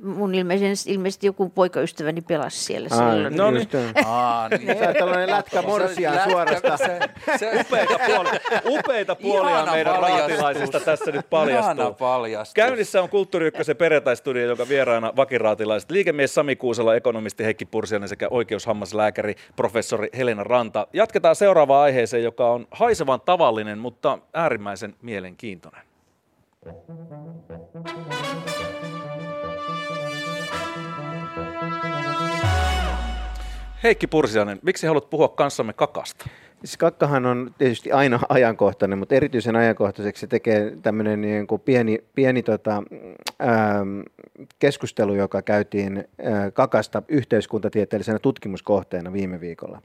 [0.04, 3.38] mun ilmeisesti, ilmeisesti joku poikaystäväni pelasi siellä Aa, silloin.
[3.38, 3.68] No niin.
[4.06, 4.78] Aa, niin.
[4.78, 6.78] Sä oot tällainen lätkä morsiaan suorasta.
[6.78, 7.00] Se,
[7.38, 11.93] se, upeita puolia, upeita puolia meidän raatilaisista tässä nyt paljastuu.
[11.93, 12.54] paljastus.
[12.54, 13.76] Käynnissä on Kulttuuri Ykkösen
[14.39, 20.87] perjantaistudio, joka vieraana vakiraatilaiset liikemies Sami Kuusela, ekonomisti Heikki Pursianen sekä oikeushammaslääkäri professori Helena Ranta.
[20.93, 25.81] Jatketaan seuraavaan aiheeseen, joka on haisevan tavallinen, mutta äärimmäisen mielenkiintoinen.
[33.83, 36.25] Heikki Pursianen, miksi haluat puhua kanssamme kakasta?
[36.60, 42.03] Siis kakkahan on tietysti aina ajankohtainen, mutta erityisen ajankohtaiseksi se tekee tämmöinen niin kuin pieni,
[42.16, 42.84] pieni tota,
[43.39, 43.86] ää,
[44.60, 49.82] keskustelu, joka käytiin ää, kakasta yhteiskuntatieteellisenä tutkimuskohteena viime viikolla.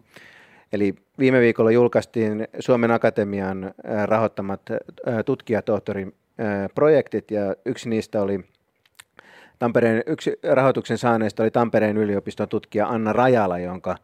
[0.72, 8.22] Eli viime viikolla julkaistiin Suomen Akatemian ää, rahoittamat ää, tutkijatohtorin ää, projektit ja yksi niistä
[8.22, 8.45] oli
[9.59, 13.97] Tampereen, yksi rahoituksen saaneista oli Tampereen yliopiston tutkija Anna Rajala, jonka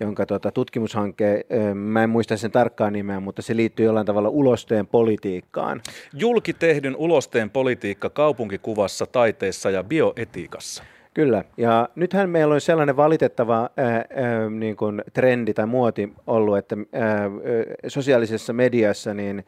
[0.00, 4.86] jonka tota, tutkimushanke, mä en muista sen tarkkaan nimeä, mutta se liittyy jollain tavalla ulosteen
[4.86, 5.80] politiikkaan.
[6.14, 10.84] Julki tehdyn ulosteen politiikka kaupunkikuvassa, taiteessa ja bioetiikassa.
[11.14, 16.58] Kyllä, ja nythän meillä on sellainen valitettava ää, ää, niin kuin trendi tai muoti ollut,
[16.58, 17.30] että ää,
[17.88, 19.44] sosiaalisessa mediassa niin äh,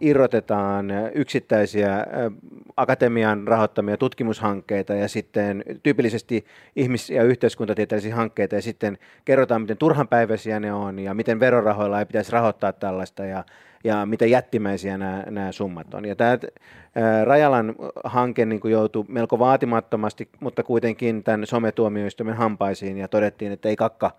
[0.00, 2.06] irrotetaan yksittäisiä äh,
[2.76, 6.44] akatemian rahoittamia tutkimushankkeita ja sitten tyypillisesti
[6.76, 12.06] ihmis- ja yhteiskuntatieteellisiä hankkeita ja sitten kerrotaan, miten turhanpäiväisiä ne on ja miten verorahoilla ei
[12.06, 13.44] pitäisi rahoittaa tällaista ja,
[13.84, 16.04] ja miten jättimäisiä nämä, nämä summat on.
[16.04, 16.38] Ja tämä
[16.94, 17.74] ää, Rajalan
[18.04, 23.76] hanke niin kuin joutui melko vaatimattomasti, mutta kuitenkin tämän sometuomioistuimen hampaisiin ja todettiin, että ei
[23.76, 24.10] kakka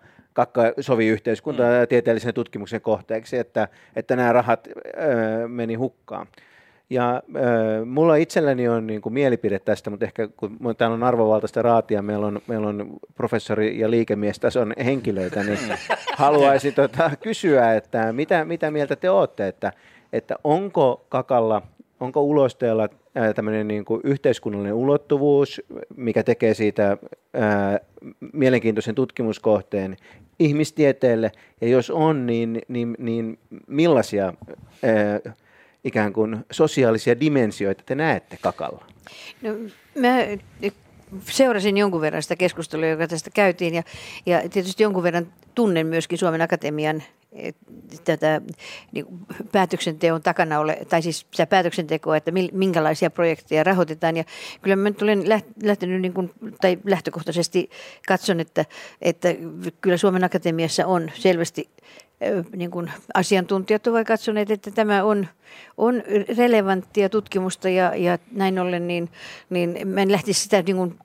[0.80, 4.68] sovi yhteiskunta- ja tieteellisen tutkimuksen kohteeksi, että, että nämä rahat
[5.48, 6.26] meni hukkaan.
[6.90, 7.22] Ja
[7.86, 12.26] mulla itselläni on niin kuin mielipide tästä, mutta ehkä kun täällä on arvovaltaista raatia, meillä
[12.26, 15.58] on, meillä on professori- ja liikemiestason henkilöitä, niin
[16.16, 19.72] haluaisin tota, kysyä, että mitä, mitä mieltä te olette, että,
[20.12, 21.62] että onko kakalla,
[22.02, 22.88] onko ulosteella
[23.34, 25.62] tämmöinen niin kuin yhteiskunnallinen ulottuvuus,
[25.96, 26.96] mikä tekee siitä
[27.34, 27.80] ää,
[28.32, 29.96] mielenkiintoisen tutkimuskohteen
[30.38, 35.34] ihmistieteelle, ja jos on, niin, niin, niin millaisia ää,
[35.84, 38.84] ikään kuin sosiaalisia dimensioita te näette kakalla?
[39.42, 39.50] No,
[39.98, 40.18] mä
[41.20, 43.82] seurasin jonkun verran sitä keskustelua, joka tästä käytiin, ja,
[44.26, 47.02] ja tietysti jonkun verran tunnen myöskin Suomen Akatemian
[48.04, 48.40] tätä
[48.92, 49.06] niin
[49.52, 54.16] päätöksenteon takana ole, tai siis sitä päätöksentekoa, että minkälaisia projekteja rahoitetaan.
[54.16, 54.24] Ja
[54.62, 55.24] kyllä mä olen
[55.62, 56.30] lähtenyt niin kuin,
[56.60, 57.70] tai lähtökohtaisesti
[58.08, 58.64] katson, että,
[59.02, 59.28] että
[59.80, 61.70] kyllä Suomen Akatemiassa on selvästi
[62.56, 65.28] niin kuin asiantuntijat ovat katsoneet, että tämä on,
[65.76, 66.02] on
[66.36, 69.08] relevanttia tutkimusta ja, ja näin ollen niin,
[69.50, 70.98] niin mä en lähtisi sitä niin kuin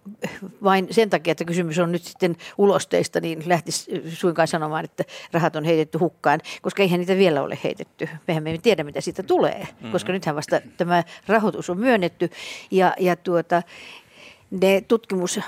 [0.63, 5.55] vain sen takia, että kysymys on nyt sitten ulosteista, niin lähtisi suinkaan sanomaan, että rahat
[5.55, 8.09] on heitetty hukkaan, koska eihän niitä vielä ole heitetty.
[8.27, 9.91] Mehän me emme tiedä, mitä siitä tulee, mm-hmm.
[9.91, 12.29] koska nythän vasta tämä rahoitus on myönnetty
[12.71, 13.63] ja, ja tuota,
[14.51, 15.39] ne tutkimus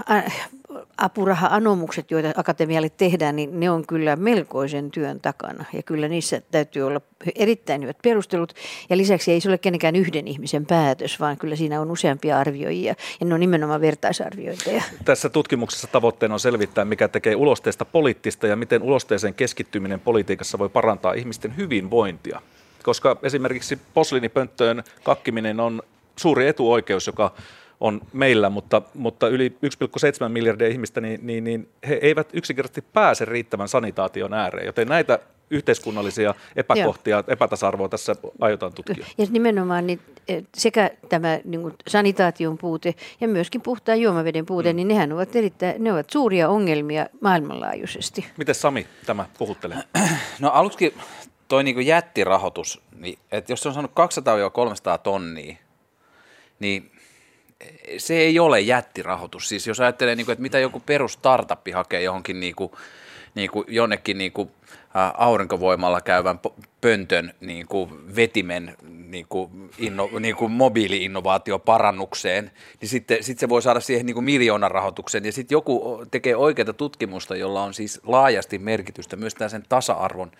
[0.98, 5.66] apuraha-anomukset, joita akatemialle tehdään, niin ne on kyllä melkoisen työn takana.
[5.74, 7.02] Ja kyllä niissä täytyy olla
[7.36, 8.54] erittäin hyvät perustelut.
[8.90, 12.96] Ja lisäksi ei se ole kenenkään yhden ihmisen päätös, vaan kyllä siinä on useampia arvioijia.
[13.20, 14.84] Ja ne on nimenomaan vertaisarviointeja.
[15.06, 20.70] Tässä tutkimuksessa tavoitteena on selvittää, mikä tekee ulosteesta poliittista ja miten ulosteeseen keskittyminen politiikassa voi
[20.70, 22.42] parantaa ihmisten hyvinvointia.
[22.84, 25.82] Koska esimerkiksi posliinipönttöön kakkiminen on
[26.16, 27.34] suuri etuoikeus, joka
[27.80, 33.26] on meillä, mutta, mutta yli 1,7 miljardia ihmistä, niin, niin, niin he eivät yksinkertaisesti pääse
[33.26, 35.20] riittävän sanitaation ääreen, joten näitä
[35.50, 37.24] yhteiskunnallisia epäkohtia, Joo.
[37.28, 39.06] epätasa-arvoa tässä aiotaan tutkia.
[39.18, 44.74] Ja nimenomaan niin e, sekä tämä niin kuin sanitaation puute ja myöskin puhtaan juomaveden puute,
[44.74, 44.76] mm.
[44.76, 48.26] niin nehän ovat, erittäin, ne ovat suuria ongelmia maailmanlaajuisesti.
[48.38, 49.78] Miten Sami tämä puhuttelee?
[50.40, 50.96] No aluksi
[51.48, 55.56] toi niin jättirahoitus, niin, että jos se on saanut 200-300 tonnia,
[56.60, 56.92] niin
[57.98, 59.50] se ei ole jättirahoitus.
[59.50, 62.72] Siis jos ajattelee, niin kuin, että mitä joku perus startuppi hakee johonkin niin kuin,
[63.36, 64.52] niin kuin jonnekin niin kuin,
[65.18, 66.40] aurinkovoimalla käyvän
[66.82, 68.76] pöntön niin kuin vetimen
[69.10, 72.52] niin kuin inno, niin kuin mobiili-innovaatioparannukseen,
[72.82, 75.26] niin sitten sit se voi saada siihen niin kuin miljoonan rahoituksen.
[75.26, 80.32] Ja sitten joku tekee oikeaa tutkimusta, jolla on siis laajasti merkitystä myös sen tasa-arvon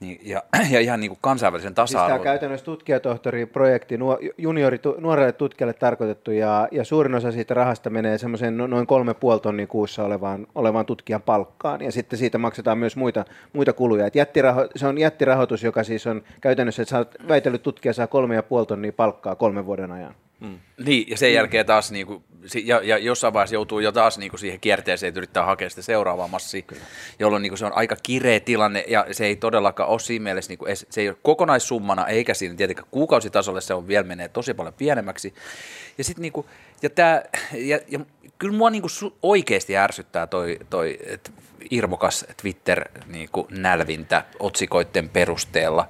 [0.00, 2.10] niin, ja, ja ihan niin kuin kansainvälisen tasa-arvon.
[2.10, 3.98] Siis tämä käytännössä tutkijatohtori-projekti
[4.38, 9.14] juniori, nuorelle tutkijalle tarkoitettu ja, ja suurin osa siitä rahasta menee semmoisen no, noin kolme
[9.14, 14.06] puoli tonnia kuussa olevaan, olevaan tutkijan palkkaan ja sitten siitä maksetaan myös muita, muita kuluja.
[14.06, 18.42] Et jättiraho, se on jättirahoitus, joka siis on käytännössä, että väitellyt tutkija saa kolme ja
[18.42, 20.14] puoli tonnia palkkaa kolmen vuoden ajan.
[20.40, 20.58] Mm.
[20.84, 22.24] Niin, ja sen jälkeen taas, niin kuin,
[22.64, 25.82] ja, ja jossain vaiheessa joutuu jo taas niin kuin siihen kierteeseen, että yrittää hakea sitä
[25.82, 26.82] seuraavaa massia, Kyllä.
[27.18, 30.50] jolloin niin kuin se on aika kireä tilanne, ja se ei todellakaan ole siinä mielessä,
[30.50, 34.54] niin kuin, se ei ole kokonaissummana, eikä siinä tietenkään kuukausitasolle, se on vielä menee tosi
[34.54, 35.34] paljon pienemmäksi.
[35.98, 36.46] Ja sitten niin kuin,
[36.82, 37.22] ja, tää,
[37.52, 37.98] ja, ja
[38.38, 41.32] kyllä mua niin kuin oikeasti ärsyttää toi, toi et
[41.70, 45.88] irvokas Twitter-nälvintä niin otsikoiden perusteella,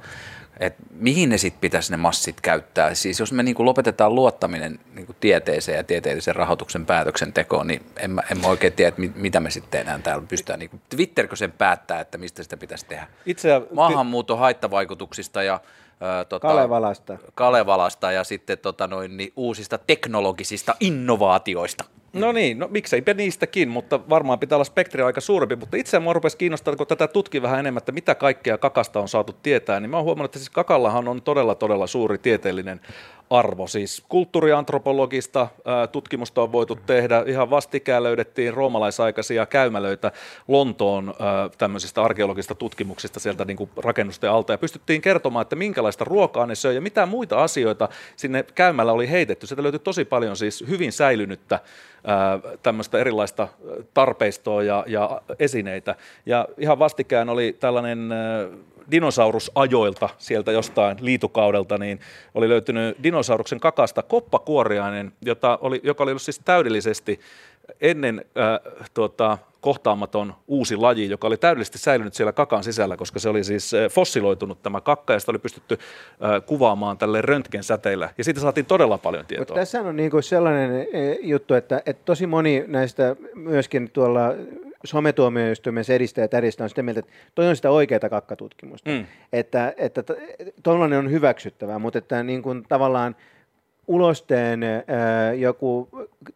[0.60, 2.94] että mihin ne sitten pitäisi ne massit käyttää.
[2.94, 7.86] Siis jos me niin kuin lopetetaan luottaminen niin kuin tieteeseen ja tieteellisen rahoituksen päätöksentekoon, niin
[7.96, 10.58] en mä, en mä oikein tiedä, että mitä me sitten enää täällä pystytään.
[10.58, 13.06] Niin kuin, Twitterkö sen päättää, että mistä sitä pitäisi tehdä?
[13.26, 15.60] Itse, Maahanmuuton haittavaikutuksista ja
[16.00, 17.18] Ää, tota, Kalevalasta.
[17.34, 21.84] Kalevalasta ja sitten tota noin, niin uusista teknologisista innovaatioista.
[22.12, 25.56] No niin, no mikseipä niistäkin, mutta varmaan pitää olla spektri aika suurempi.
[25.56, 29.08] Mutta itse mua rupesi kiinnostaa, kun tätä tutki vähän enemmän, että mitä kaikkea kakasta on
[29.08, 32.80] saatu tietää, niin mä oon huomannut, että siis kakallahan on todella, todella suuri tieteellinen
[33.30, 33.66] arvo.
[33.66, 35.48] Siis kulttuuriantropologista
[35.92, 37.24] tutkimusta on voitu tehdä.
[37.26, 40.12] Ihan vastikään löydettiin roomalaisaikaisia käymälöitä
[40.48, 41.14] Lontoon
[41.58, 44.52] tämmöisistä arkeologisista tutkimuksista sieltä niin kuin rakennusten alta.
[44.52, 49.10] Ja pystyttiin kertomaan, että minkälaista ruokaa ne söi ja mitä muita asioita sinne käymällä oli
[49.10, 49.46] heitetty.
[49.46, 51.60] Sieltä löytyi tosi paljon siis hyvin säilynyttä
[52.62, 53.48] tämmöistä erilaista
[53.94, 55.94] tarpeistoa ja, ja esineitä.
[56.26, 58.10] Ja ihan vastikään oli tällainen
[58.90, 62.00] dinosaurusajoilta sieltä jostain liitukaudelta, niin
[62.34, 67.20] oli löytynyt dinosauruksen kakasta koppakuoriainen, jota oli, joka oli ollut siis täydellisesti
[67.80, 73.28] ennen äh, tuota, kohtaamaton uusi laji, joka oli täydellisesti säilynyt siellä kakan sisällä, koska se
[73.28, 78.10] oli siis fossiloitunut tämä kakka ja sitä oli pystytty äh, kuvaamaan tälle röntgensäteillä.
[78.18, 79.42] Ja siitä saatiin todella paljon tietoa.
[79.42, 80.86] Mutta tässä on niin kuin sellainen
[81.20, 84.34] juttu, että, että tosi moni näistä myöskin tuolla
[84.84, 88.90] sometuomioistuimen edistäjät järjestö on sitä mieltä, että toi on sitä oikeaa kakkatutkimusta.
[88.90, 89.06] Mm.
[89.32, 90.02] Että, että
[90.62, 93.16] tuollainen on hyväksyttävää, mutta että niin kuin tavallaan
[93.88, 95.88] ulosteen ää, joku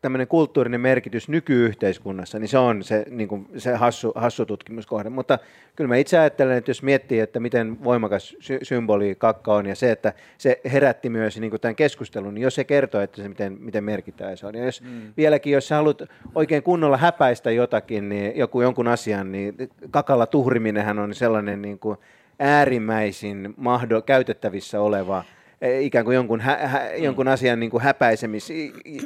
[0.03, 5.09] tämmöinen kulttuurinen merkitys nykyyhteiskunnassa, niin se on se, niin kuin se hassu, hassu tutkimuskohde.
[5.09, 5.39] Mutta
[5.77, 9.75] kyllä mä itse ajattelen, että jos miettii, että miten voimakas sy- symboli kakka on ja
[9.75, 13.29] se, että se herätti myös niin kuin tämän keskustelun, niin jos se kertoo, että se
[13.29, 14.55] miten, miten merkittävä se on.
[14.55, 15.13] Ja jos mm.
[15.17, 16.03] vieläkin, jos sä haluat
[16.35, 19.55] oikein kunnolla häpäistä jotakin, niin joku jonkun asian, niin
[19.91, 21.99] kakalla tuhriminenhän on sellainen niin kuin
[22.39, 25.25] äärimmäisin mahdo, käytettävissä oleva–
[25.81, 27.05] ikään kuin jonkun, hä, hä, mm.
[27.05, 28.53] jonkun asian niin kuin häpäisemis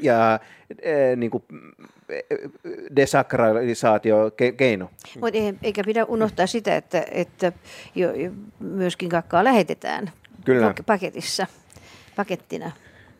[0.02, 0.40] ja
[0.82, 1.44] eh, niin kuin
[2.08, 2.24] eh,
[2.96, 4.90] desakralisaatio-keino.
[5.20, 7.52] Mutta eikä pidä unohtaa sitä, että, että
[7.94, 8.30] jo, jo
[8.60, 10.10] myöskin kakkaa lähetetään
[10.44, 10.74] Kyllä.
[10.86, 11.46] paketissa,
[12.16, 12.70] pakettina.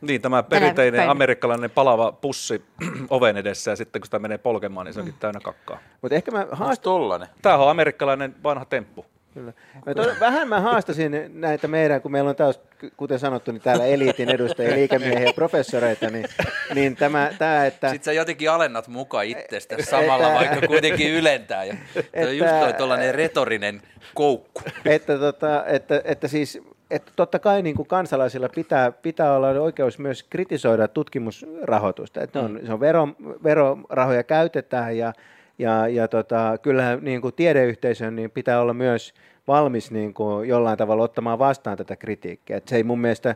[0.01, 2.65] Niin, tämä perinteinen amerikkalainen palava pussi
[3.11, 5.19] oven edessä ja sitten kun sitä menee polkemaan, niin se onkin mm.
[5.19, 5.79] täynnä kakkaa.
[6.03, 7.29] Mutta ehkä mä haastan...
[7.43, 9.07] Tämä on amerikkalainen vanha temppu.
[9.35, 9.53] Kyllä.
[9.87, 12.61] Mä to, vähän mä haastasin näitä meidän, kun meillä on taas,
[12.97, 16.27] kuten sanottu, niin täällä eliitin edustajia, liikemiehiä ja professoreita, niin,
[16.75, 17.89] niin tämä, tämä, että...
[17.89, 21.65] Sitten sä jotenkin alennat mukaan itsestä samalla, että, vaikka kuitenkin ylentää.
[21.65, 23.83] Ja, että, just toi retorinen
[24.15, 24.61] koukku.
[24.85, 26.61] Että, tota, että, että siis
[26.91, 32.21] että totta kai niin kuin kansalaisilla pitää, pitää olla oikeus myös kritisoida tutkimusrahoitusta.
[32.21, 33.09] Että on, se on vero,
[33.45, 35.13] verorahoja käytetään ja,
[35.59, 39.15] ja, ja tota, kyllähän niin kuin tiedeyhteisön niin pitää olla myös
[39.47, 42.57] valmis niin kuin jollain tavalla ottamaan vastaan tätä kritiikkiä.
[42.57, 43.35] Että se ei mun mielestä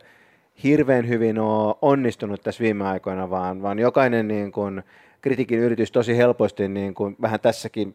[0.64, 4.82] hirveän hyvin ole onnistunut tässä viime aikoina, vaan, vaan jokainen niin kuin
[5.20, 7.94] kritiikin yritys tosi helposti, niin kuin vähän tässäkin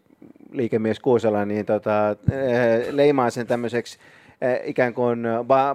[0.52, 3.98] liikemies Kuusela, niin tota, eh, leimaa sen tämmöiseksi
[4.64, 5.24] ikään kuin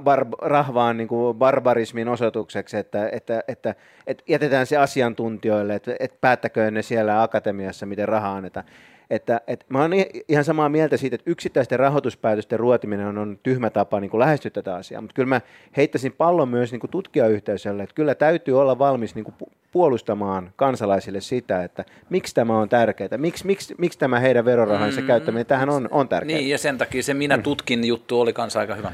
[0.04, 3.74] bar, rahvaan niin kuin barbarismin osoitukseksi, että, että, että,
[4.06, 8.66] että jätetään se asiantuntijoille, että, että päättäköön ne siellä akatemiassa, miten rahaa annetaan.
[9.10, 13.70] Että, että mä olen ihan samaa mieltä siitä, että yksittäisten rahoituspäätösten ruotiminen on, on tyhmä
[13.70, 15.40] tapa niin kuin lähestyä tätä asiaa, mutta kyllä mä
[15.76, 19.34] heittäisin pallon myös niin kuin tutkijayhteisölle, että kyllä täytyy olla valmis niin kuin
[19.72, 25.06] puolustamaan kansalaisille sitä, että miksi tämä on tärkeää, miksi, miksi, miksi tämä heidän verorahansa mm,
[25.06, 26.38] käyttäminen tähän on, on tärkeää.
[26.38, 28.92] Niin, ja sen takia se minä tutkin juttu oli kanssa aika hyvä.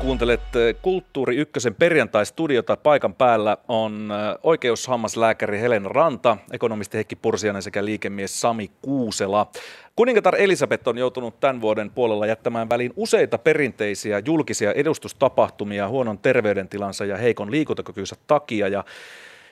[0.00, 2.76] Kuuntelet eh, Kulttuuri Ykkösen perjantai-studiota.
[2.76, 9.50] Paikan päällä on eh, oikeushammaslääkäri Helena Ranta, ekonomisti Heikki Pursianen sekä liikemies Sami Kuusela.
[9.96, 17.04] Kuningatar Elisabeth on joutunut tämän vuoden puolella jättämään väliin useita perinteisiä julkisia edustustapahtumia huonon terveydentilansa
[17.04, 18.68] ja heikon liikuntakykynsä takia.
[18.68, 18.84] Ja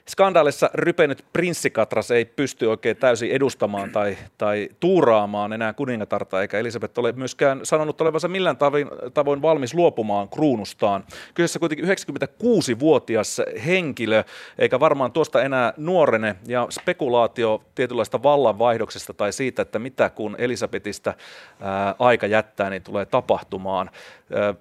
[0.08, 6.98] skandaalissa rypenyt prinssikatras ei pysty oikein täysin edustamaan tai, tai tuuraamaan enää kuningatarta, eikä Elisabeth
[6.98, 11.04] ole myöskään sanonut olevansa millään tavoin, tavoin valmis luopumaan kruunustaan.
[11.34, 14.24] Kyseessä kuitenkin 96-vuotias henkilö,
[14.58, 21.14] eikä varmaan tuosta enää nuorene, ja spekulaatio tietynlaista vallanvaihdoksesta tai siitä, että mitä kun Elisabetista
[21.60, 23.90] ää, aika jättää, niin tulee tapahtumaan.
[24.34, 24.54] Ää,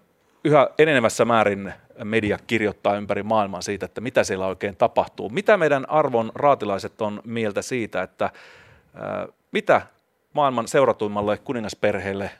[0.47, 1.73] yhä enenevässä määrin
[2.03, 5.29] media kirjoittaa ympäri maailmaa siitä, että mitä siellä oikein tapahtuu.
[5.29, 8.29] Mitä meidän arvon raatilaiset on mieltä siitä, että
[8.95, 9.81] ää, mitä
[10.33, 12.31] maailman seuratuimmalle kuningasperheelle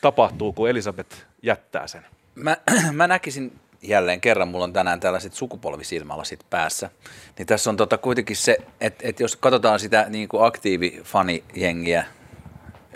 [0.00, 2.06] tapahtuu, kun Elisabeth jättää sen?
[2.34, 2.56] Mä,
[2.92, 6.90] mä näkisin jälleen kerran, mulla on tänään tällaiset sukupolvisilmälasit päässä,
[7.38, 12.04] niin tässä on tota kuitenkin se, että, että jos katsotaan sitä niin kuin aktiivifanijengiä,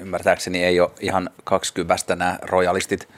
[0.00, 3.08] ymmärtääkseni ei ole ihan kaksikyvästä nämä rojalistit.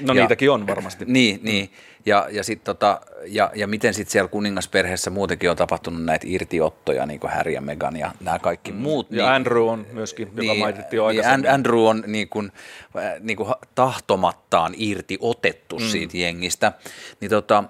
[0.00, 1.04] No ja, niitäkin on varmasti.
[1.16, 1.70] Niin, niin.
[2.06, 7.06] Ja, ja, sit tota, ja, ja miten sitten siellä kuningasperheessä muutenkin on tapahtunut näitä irtiottoja,
[7.06, 8.78] niin kuin Harry ja Meghan ja nämä kaikki mm.
[8.78, 9.06] muut.
[9.10, 12.52] Ja niin, Andrew on myöskin, niin, joka mainittiin jo niin Andrew on niin kuin,
[12.96, 15.84] äh, niin kuin tahtomattaan irti otettu mm.
[15.84, 16.72] siitä jengistä.
[17.20, 17.64] Niin tota,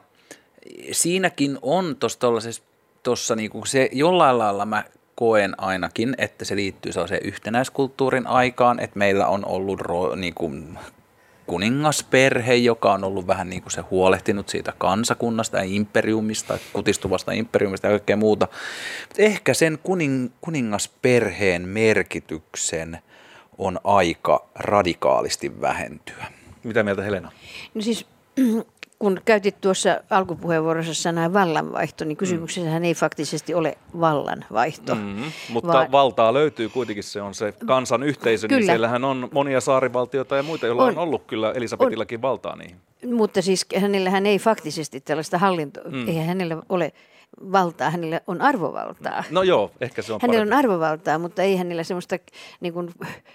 [0.92, 1.96] siinäkin on
[3.02, 4.84] tuossa niin kuin se jollain lailla mä
[5.16, 10.78] koen ainakin, että se liittyy sellaiseen yhtenäiskulttuurin aikaan, että meillä on ollut ro, niin kuin
[11.46, 17.86] kuningasperhe, joka on ollut vähän niin kuin se huolehtinut siitä kansakunnasta ja imperiumista, kutistuvasta imperiumista
[17.86, 18.48] ja kaikkea muuta.
[19.08, 22.98] Mutta ehkä sen kuning, kuningasperheen merkityksen
[23.58, 26.26] on aika radikaalisti vähentyä.
[26.64, 27.32] Mitä mieltä Helena?
[27.74, 28.06] No siis
[28.98, 34.94] kun käytit tuossa alkupuheenvuorossa sanaa vallanvaihto, niin kysymyksessähän ei faktisesti ole vallanvaihto.
[34.94, 38.60] Mm-hmm, mutta vaan, valtaa löytyy kuitenkin, se on se kansan yhteisö, niin kyllä.
[38.60, 42.56] niin siellähän on monia saarivaltioita ja muita, joilla on, on ollut kyllä Elisabetillakin on, valtaa
[42.56, 42.76] niihin.
[43.06, 46.08] Mutta siis hänellähän ei faktisesti tällaista hallintoa, mm.
[46.08, 46.92] eihän hänellä ole
[47.52, 49.24] valtaa, hänellä on arvovaltaa.
[49.30, 50.54] No joo, ehkä se on Hänellä parempi.
[50.54, 52.16] on arvovaltaa, mutta ei hänellä semmoista
[52.60, 52.90] niin kuin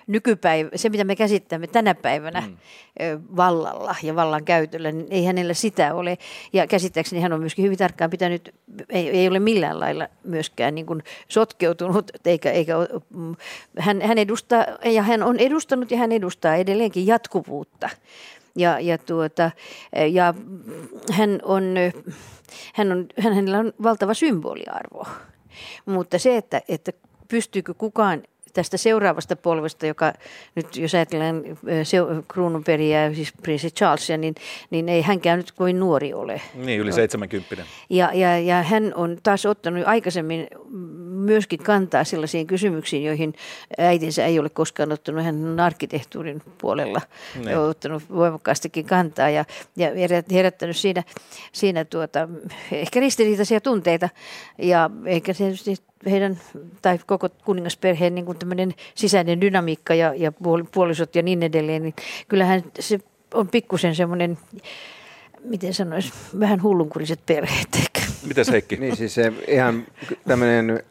[0.07, 2.57] nykypäivä, se mitä me käsittämme tänä päivänä mm.
[3.35, 6.17] vallalla ja vallan käytöllä, niin ei hänellä sitä ole.
[6.53, 8.55] Ja käsittääkseni hän on myöskin hyvin tarkkaan pitänyt,
[8.89, 12.73] ei, ei ole millään lailla myöskään niin kuin sotkeutunut, eikä, eikä
[13.09, 13.35] mm,
[13.79, 17.89] hän, hän edustaa, ja hän on edustanut ja hän edustaa edelleenkin jatkuvuutta.
[18.55, 19.51] Ja, ja, tuota,
[20.11, 20.33] ja
[21.11, 21.63] hän on
[22.73, 25.07] hän on, hänellä on valtava symboliarvo.
[25.85, 26.91] Mutta se, että, että
[27.27, 28.23] pystyykö kukaan
[28.53, 30.13] tästä seuraavasta polvesta, joka
[30.55, 31.43] nyt jos ajatellaan
[32.27, 34.35] kruununperiä, siis prinssi Charlesia, niin,
[34.69, 36.41] niin ei hänkään nyt kovin nuori ole.
[36.55, 37.65] Niin, yli 70.
[37.89, 40.47] Ja, ja, ja hän on taas ottanut aikaisemmin
[41.21, 43.33] myöskin kantaa sellaisiin kysymyksiin, joihin
[43.77, 45.23] äitinsä ei ole koskaan ottanut.
[45.23, 47.01] Hän on arkkitehtuurin puolella
[47.45, 47.57] ne.
[47.57, 49.45] ottanut voimakkaastikin kantaa ja,
[49.75, 49.89] ja
[50.31, 51.03] herättänyt siinä,
[51.51, 52.29] siinä tuota,
[52.71, 54.09] ehkä ristiriitaisia tunteita.
[54.57, 56.39] Ja ehkä tietysti heidän
[56.81, 58.37] tai koko kuningasperheen niin kuin
[58.95, 60.31] sisäinen dynamiikka ja, ja
[60.71, 61.93] puolisot ja niin edelleen, niin
[62.27, 62.99] kyllähän se
[63.33, 64.37] on pikkusen semmoinen,
[65.43, 67.67] miten sanoisi, vähän hullunkuriset perheet.
[68.27, 68.77] Mites Heikki?
[68.77, 69.85] Niin siis se ihan
[70.27, 70.83] tämmöinen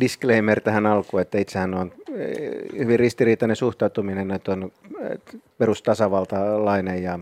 [0.00, 5.18] disclaimer tähän alkuun, että itsehän on eh, hyvin ristiriitainen suhtautuminen, että on eh,
[5.58, 7.18] perustasavaltalainen ja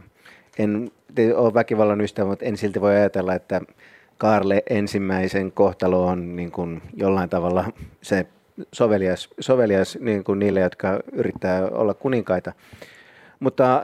[0.58, 0.90] en
[1.34, 3.60] ole väkivallan ystävä, mutta en silti voi ajatella, että
[4.18, 7.72] Kaarle ensimmäisen kohtalo on niin kuin jollain tavalla
[8.02, 8.26] se
[8.72, 12.52] sovelias, sovelias niin kuin niille, jotka yrittää olla kuninkaita.
[13.40, 13.82] Mutta,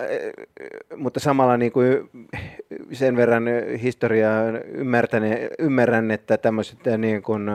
[0.97, 2.11] mutta samalla niin kuin
[2.93, 3.45] sen verran
[3.83, 4.43] historiaa
[5.59, 7.51] ymmärrän, että tämmöiset niin kuin,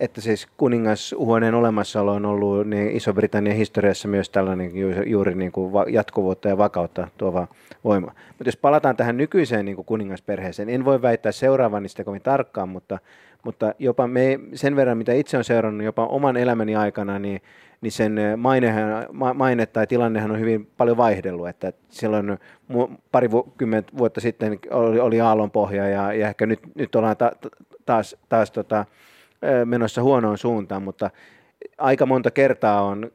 [0.00, 4.72] että siis kuningashuoneen olemassaolo on ollut niin Iso-Britannian historiassa myös tällainen
[5.06, 7.48] juuri niin kuin jatkuvuutta ja vakautta tuova
[7.84, 8.06] voima.
[8.28, 12.68] Mutta jos palataan tähän nykyiseen niin kuin kuningasperheeseen, en voi väittää seuraavan sitä kovin tarkkaan,
[12.68, 12.98] mutta,
[13.44, 17.40] mutta jopa me, sen verran, mitä itse on seurannut jopa oman elämäni aikana, niin,
[17.80, 21.48] niin sen mainehan, maine tai tilannehan on hyvin paljon vaihdellut.
[21.48, 22.38] Että silloin
[23.12, 27.32] pari kymmentä vuotta sitten oli, oli aallonpohja ja, ja ehkä nyt, nyt ollaan ta,
[27.86, 28.84] taas, taas tota,
[29.64, 31.10] menossa huonoon suuntaan, mutta
[31.78, 33.10] aika monta kertaa on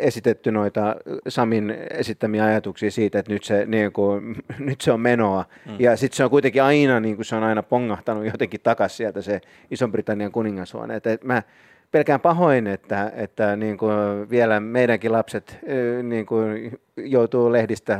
[0.00, 0.96] esitetty noita
[1.28, 5.44] Samin esittämiä ajatuksia siitä, että nyt se, niin kuin, nyt se on menoa.
[5.66, 5.76] Mm.
[5.78, 9.22] Ja sitten se on kuitenkin aina, niin kuin se on aina pongahtanut jotenkin takaisin sieltä
[9.22, 10.96] se Ison-Britannian kuningashuone.
[10.96, 11.42] Että mä
[11.90, 15.58] pelkään pahoin, että, että niin kuin vielä meidänkin lapset
[16.02, 17.98] niin kuin joutuu lehdistä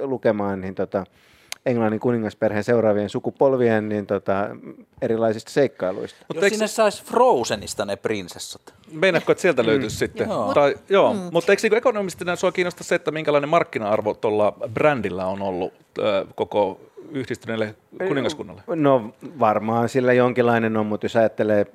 [0.00, 1.04] lukemaan, niin tota,
[1.68, 4.48] Englannin kuningasperheen seuraavien sukupolvien niin tota,
[5.02, 6.18] erilaisista seikkailuista.
[6.28, 8.74] Mutta Jos sinne saisi Frozenista ne prinsessat.
[8.92, 9.98] Meinaatko, että sieltä löytyisi mm.
[9.98, 10.28] sitten?
[10.28, 10.54] Joo.
[10.54, 11.14] Tai, joo.
[11.14, 11.20] Mm.
[11.32, 16.26] Mutta eikö niin ekonomistina sinua kiinnosta se, että minkälainen markkina-arvo tuolla brändillä on ollut äh,
[16.34, 16.80] koko
[17.12, 17.74] yhdistyneelle
[18.08, 18.62] kuningaskunnalle?
[18.66, 21.66] No varmaan sillä jonkinlainen on, mutta jos ajattelee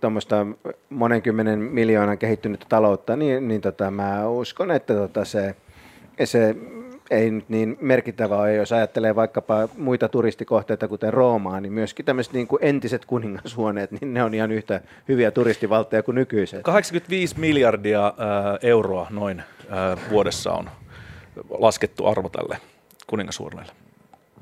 [0.00, 0.46] tuommoista
[0.90, 5.54] monenkymmenen miljoonan kehittynyttä taloutta, niin, niin tota, mä uskon, että tota se,
[6.24, 6.56] se
[7.10, 12.32] ei nyt niin merkittävä ole, jos ajattelee vaikkapa muita turistikohteita, kuten Roomaa, niin myöskin tämmöiset
[12.32, 16.62] niin kuin entiset kuningashuoneet, niin ne on ihan yhtä hyviä turistivaltteja kuin nykyiset.
[16.62, 18.14] 85 miljardia äh,
[18.62, 20.70] euroa noin äh, vuodessa on
[21.50, 22.58] laskettu arvo tälle
[23.06, 23.72] kuningashuoneelle.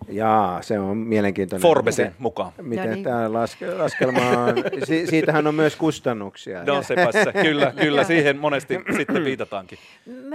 [0.08, 1.62] Jaa, se on mielenkiintoinen.
[1.62, 2.52] Forbesin miten, mukaan.
[2.62, 3.04] Miten no niin.
[3.04, 4.54] tämä laske, laskelma on,
[4.84, 6.64] si, siitähän on myös kustannuksia.
[6.64, 9.78] No sepä se, kyllä, kyllä, siihen monesti sitten viitataankin.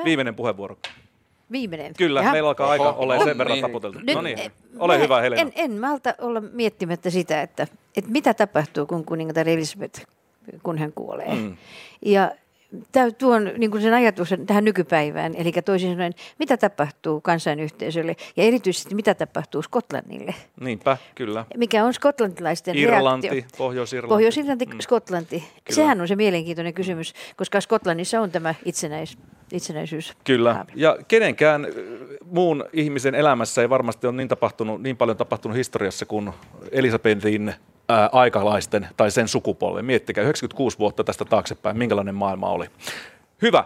[0.05, 0.78] Viimeinen puheenvuoro.
[1.52, 1.93] Viimeinen.
[1.98, 2.32] Kyllä, Jaha.
[2.32, 3.66] meillä alkaa aika olla sen verran niin.
[3.66, 4.00] taputeltu.
[4.14, 5.41] No niin, ole hyvä Helena.
[5.41, 7.68] En, en malta olla miettimättä sitä, että,
[7.98, 10.06] että mitä tapahtuu, kun kuningatar Elisabeth,
[10.64, 11.36] kun hän kuolee.
[11.36, 11.58] Mm.
[12.06, 12.32] Ja
[13.17, 18.95] tuon niin kuin sen ajatuksen tähän nykypäivään, eli toisin sanoen, mitä tapahtuu kansainyhteisölle ja erityisesti
[18.95, 20.36] mitä tapahtuu Skotlannille.
[20.59, 21.45] Niinpä, kyllä.
[21.57, 23.57] Mikä on skotlantilaisten Irlanti, reaktio.
[23.57, 24.13] Pohjois-Irlanti.
[24.13, 24.80] Pohjois-Irlanti, mm.
[24.80, 25.39] Skotlanti.
[25.39, 25.76] Kyllä.
[25.76, 29.17] Sehän on se mielenkiintoinen kysymys, koska Skotlannissa on tämä itsenäis,
[29.51, 30.13] itsenäisyys.
[30.23, 31.67] Kyllä, ja kenenkään
[32.26, 36.32] muun ihmisen elämässä ei varmasti ole niin, tapahtunut, niin paljon tapahtunut historiassa kuin
[36.71, 37.53] Elisabetin
[37.89, 39.86] ää, aikalaisten tai sen sukupolven.
[39.86, 42.65] Miettikää 96 vuotta tästä taaksepäin, minkälainen maailma oli.
[43.41, 43.63] Hyvä.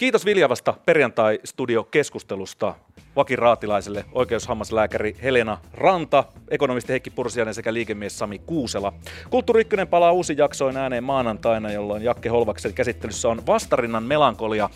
[0.00, 2.74] Kiitos Viljavasta perjantai-studio-keskustelusta
[3.16, 8.92] Vaki Raatilaiselle, oikeushammaslääkäri Helena Ranta, ekonomisti Heikki Pursiainen sekä liikemies Sami Kuusela.
[9.30, 14.70] Kulttuuri Ykkönen palaa uusi jaksoin ääneen maanantaina, jolloin Jakke Holvaksen käsittelyssä on Vastarinnan melankolia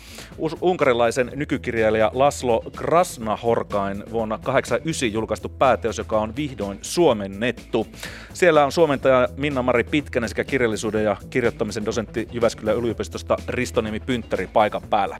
[0.61, 7.87] unkarilaisen nykykirjailija Laslo Krasnahorkain vuonna 1989 julkaistu pääteos, joka on vihdoin suomennettu.
[8.33, 14.81] Siellä on suomentaja Minna-Mari Pitkänen sekä kirjallisuuden ja kirjoittamisen dosentti Jyväskylän yliopistosta Ristoniemi Pynttäri paikan
[14.89, 15.14] päällä.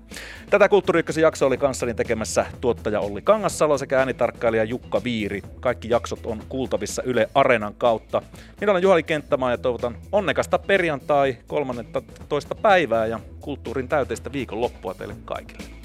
[0.50, 5.42] Tätä Kulttuuri jakso oli kanssani tekemässä tuottaja Olli Kangassalo sekä äänitarkkailija Jukka Viiri.
[5.60, 8.22] Kaikki jaksot on kuultavissa Yle Areenan kautta.
[8.62, 12.56] Minä olen Juhali Kenttämaa ja toivotan onnekasta perjantai 13.
[12.56, 15.85] päivää ja kulttuurin täyteistä viikonloppua teille kaikille.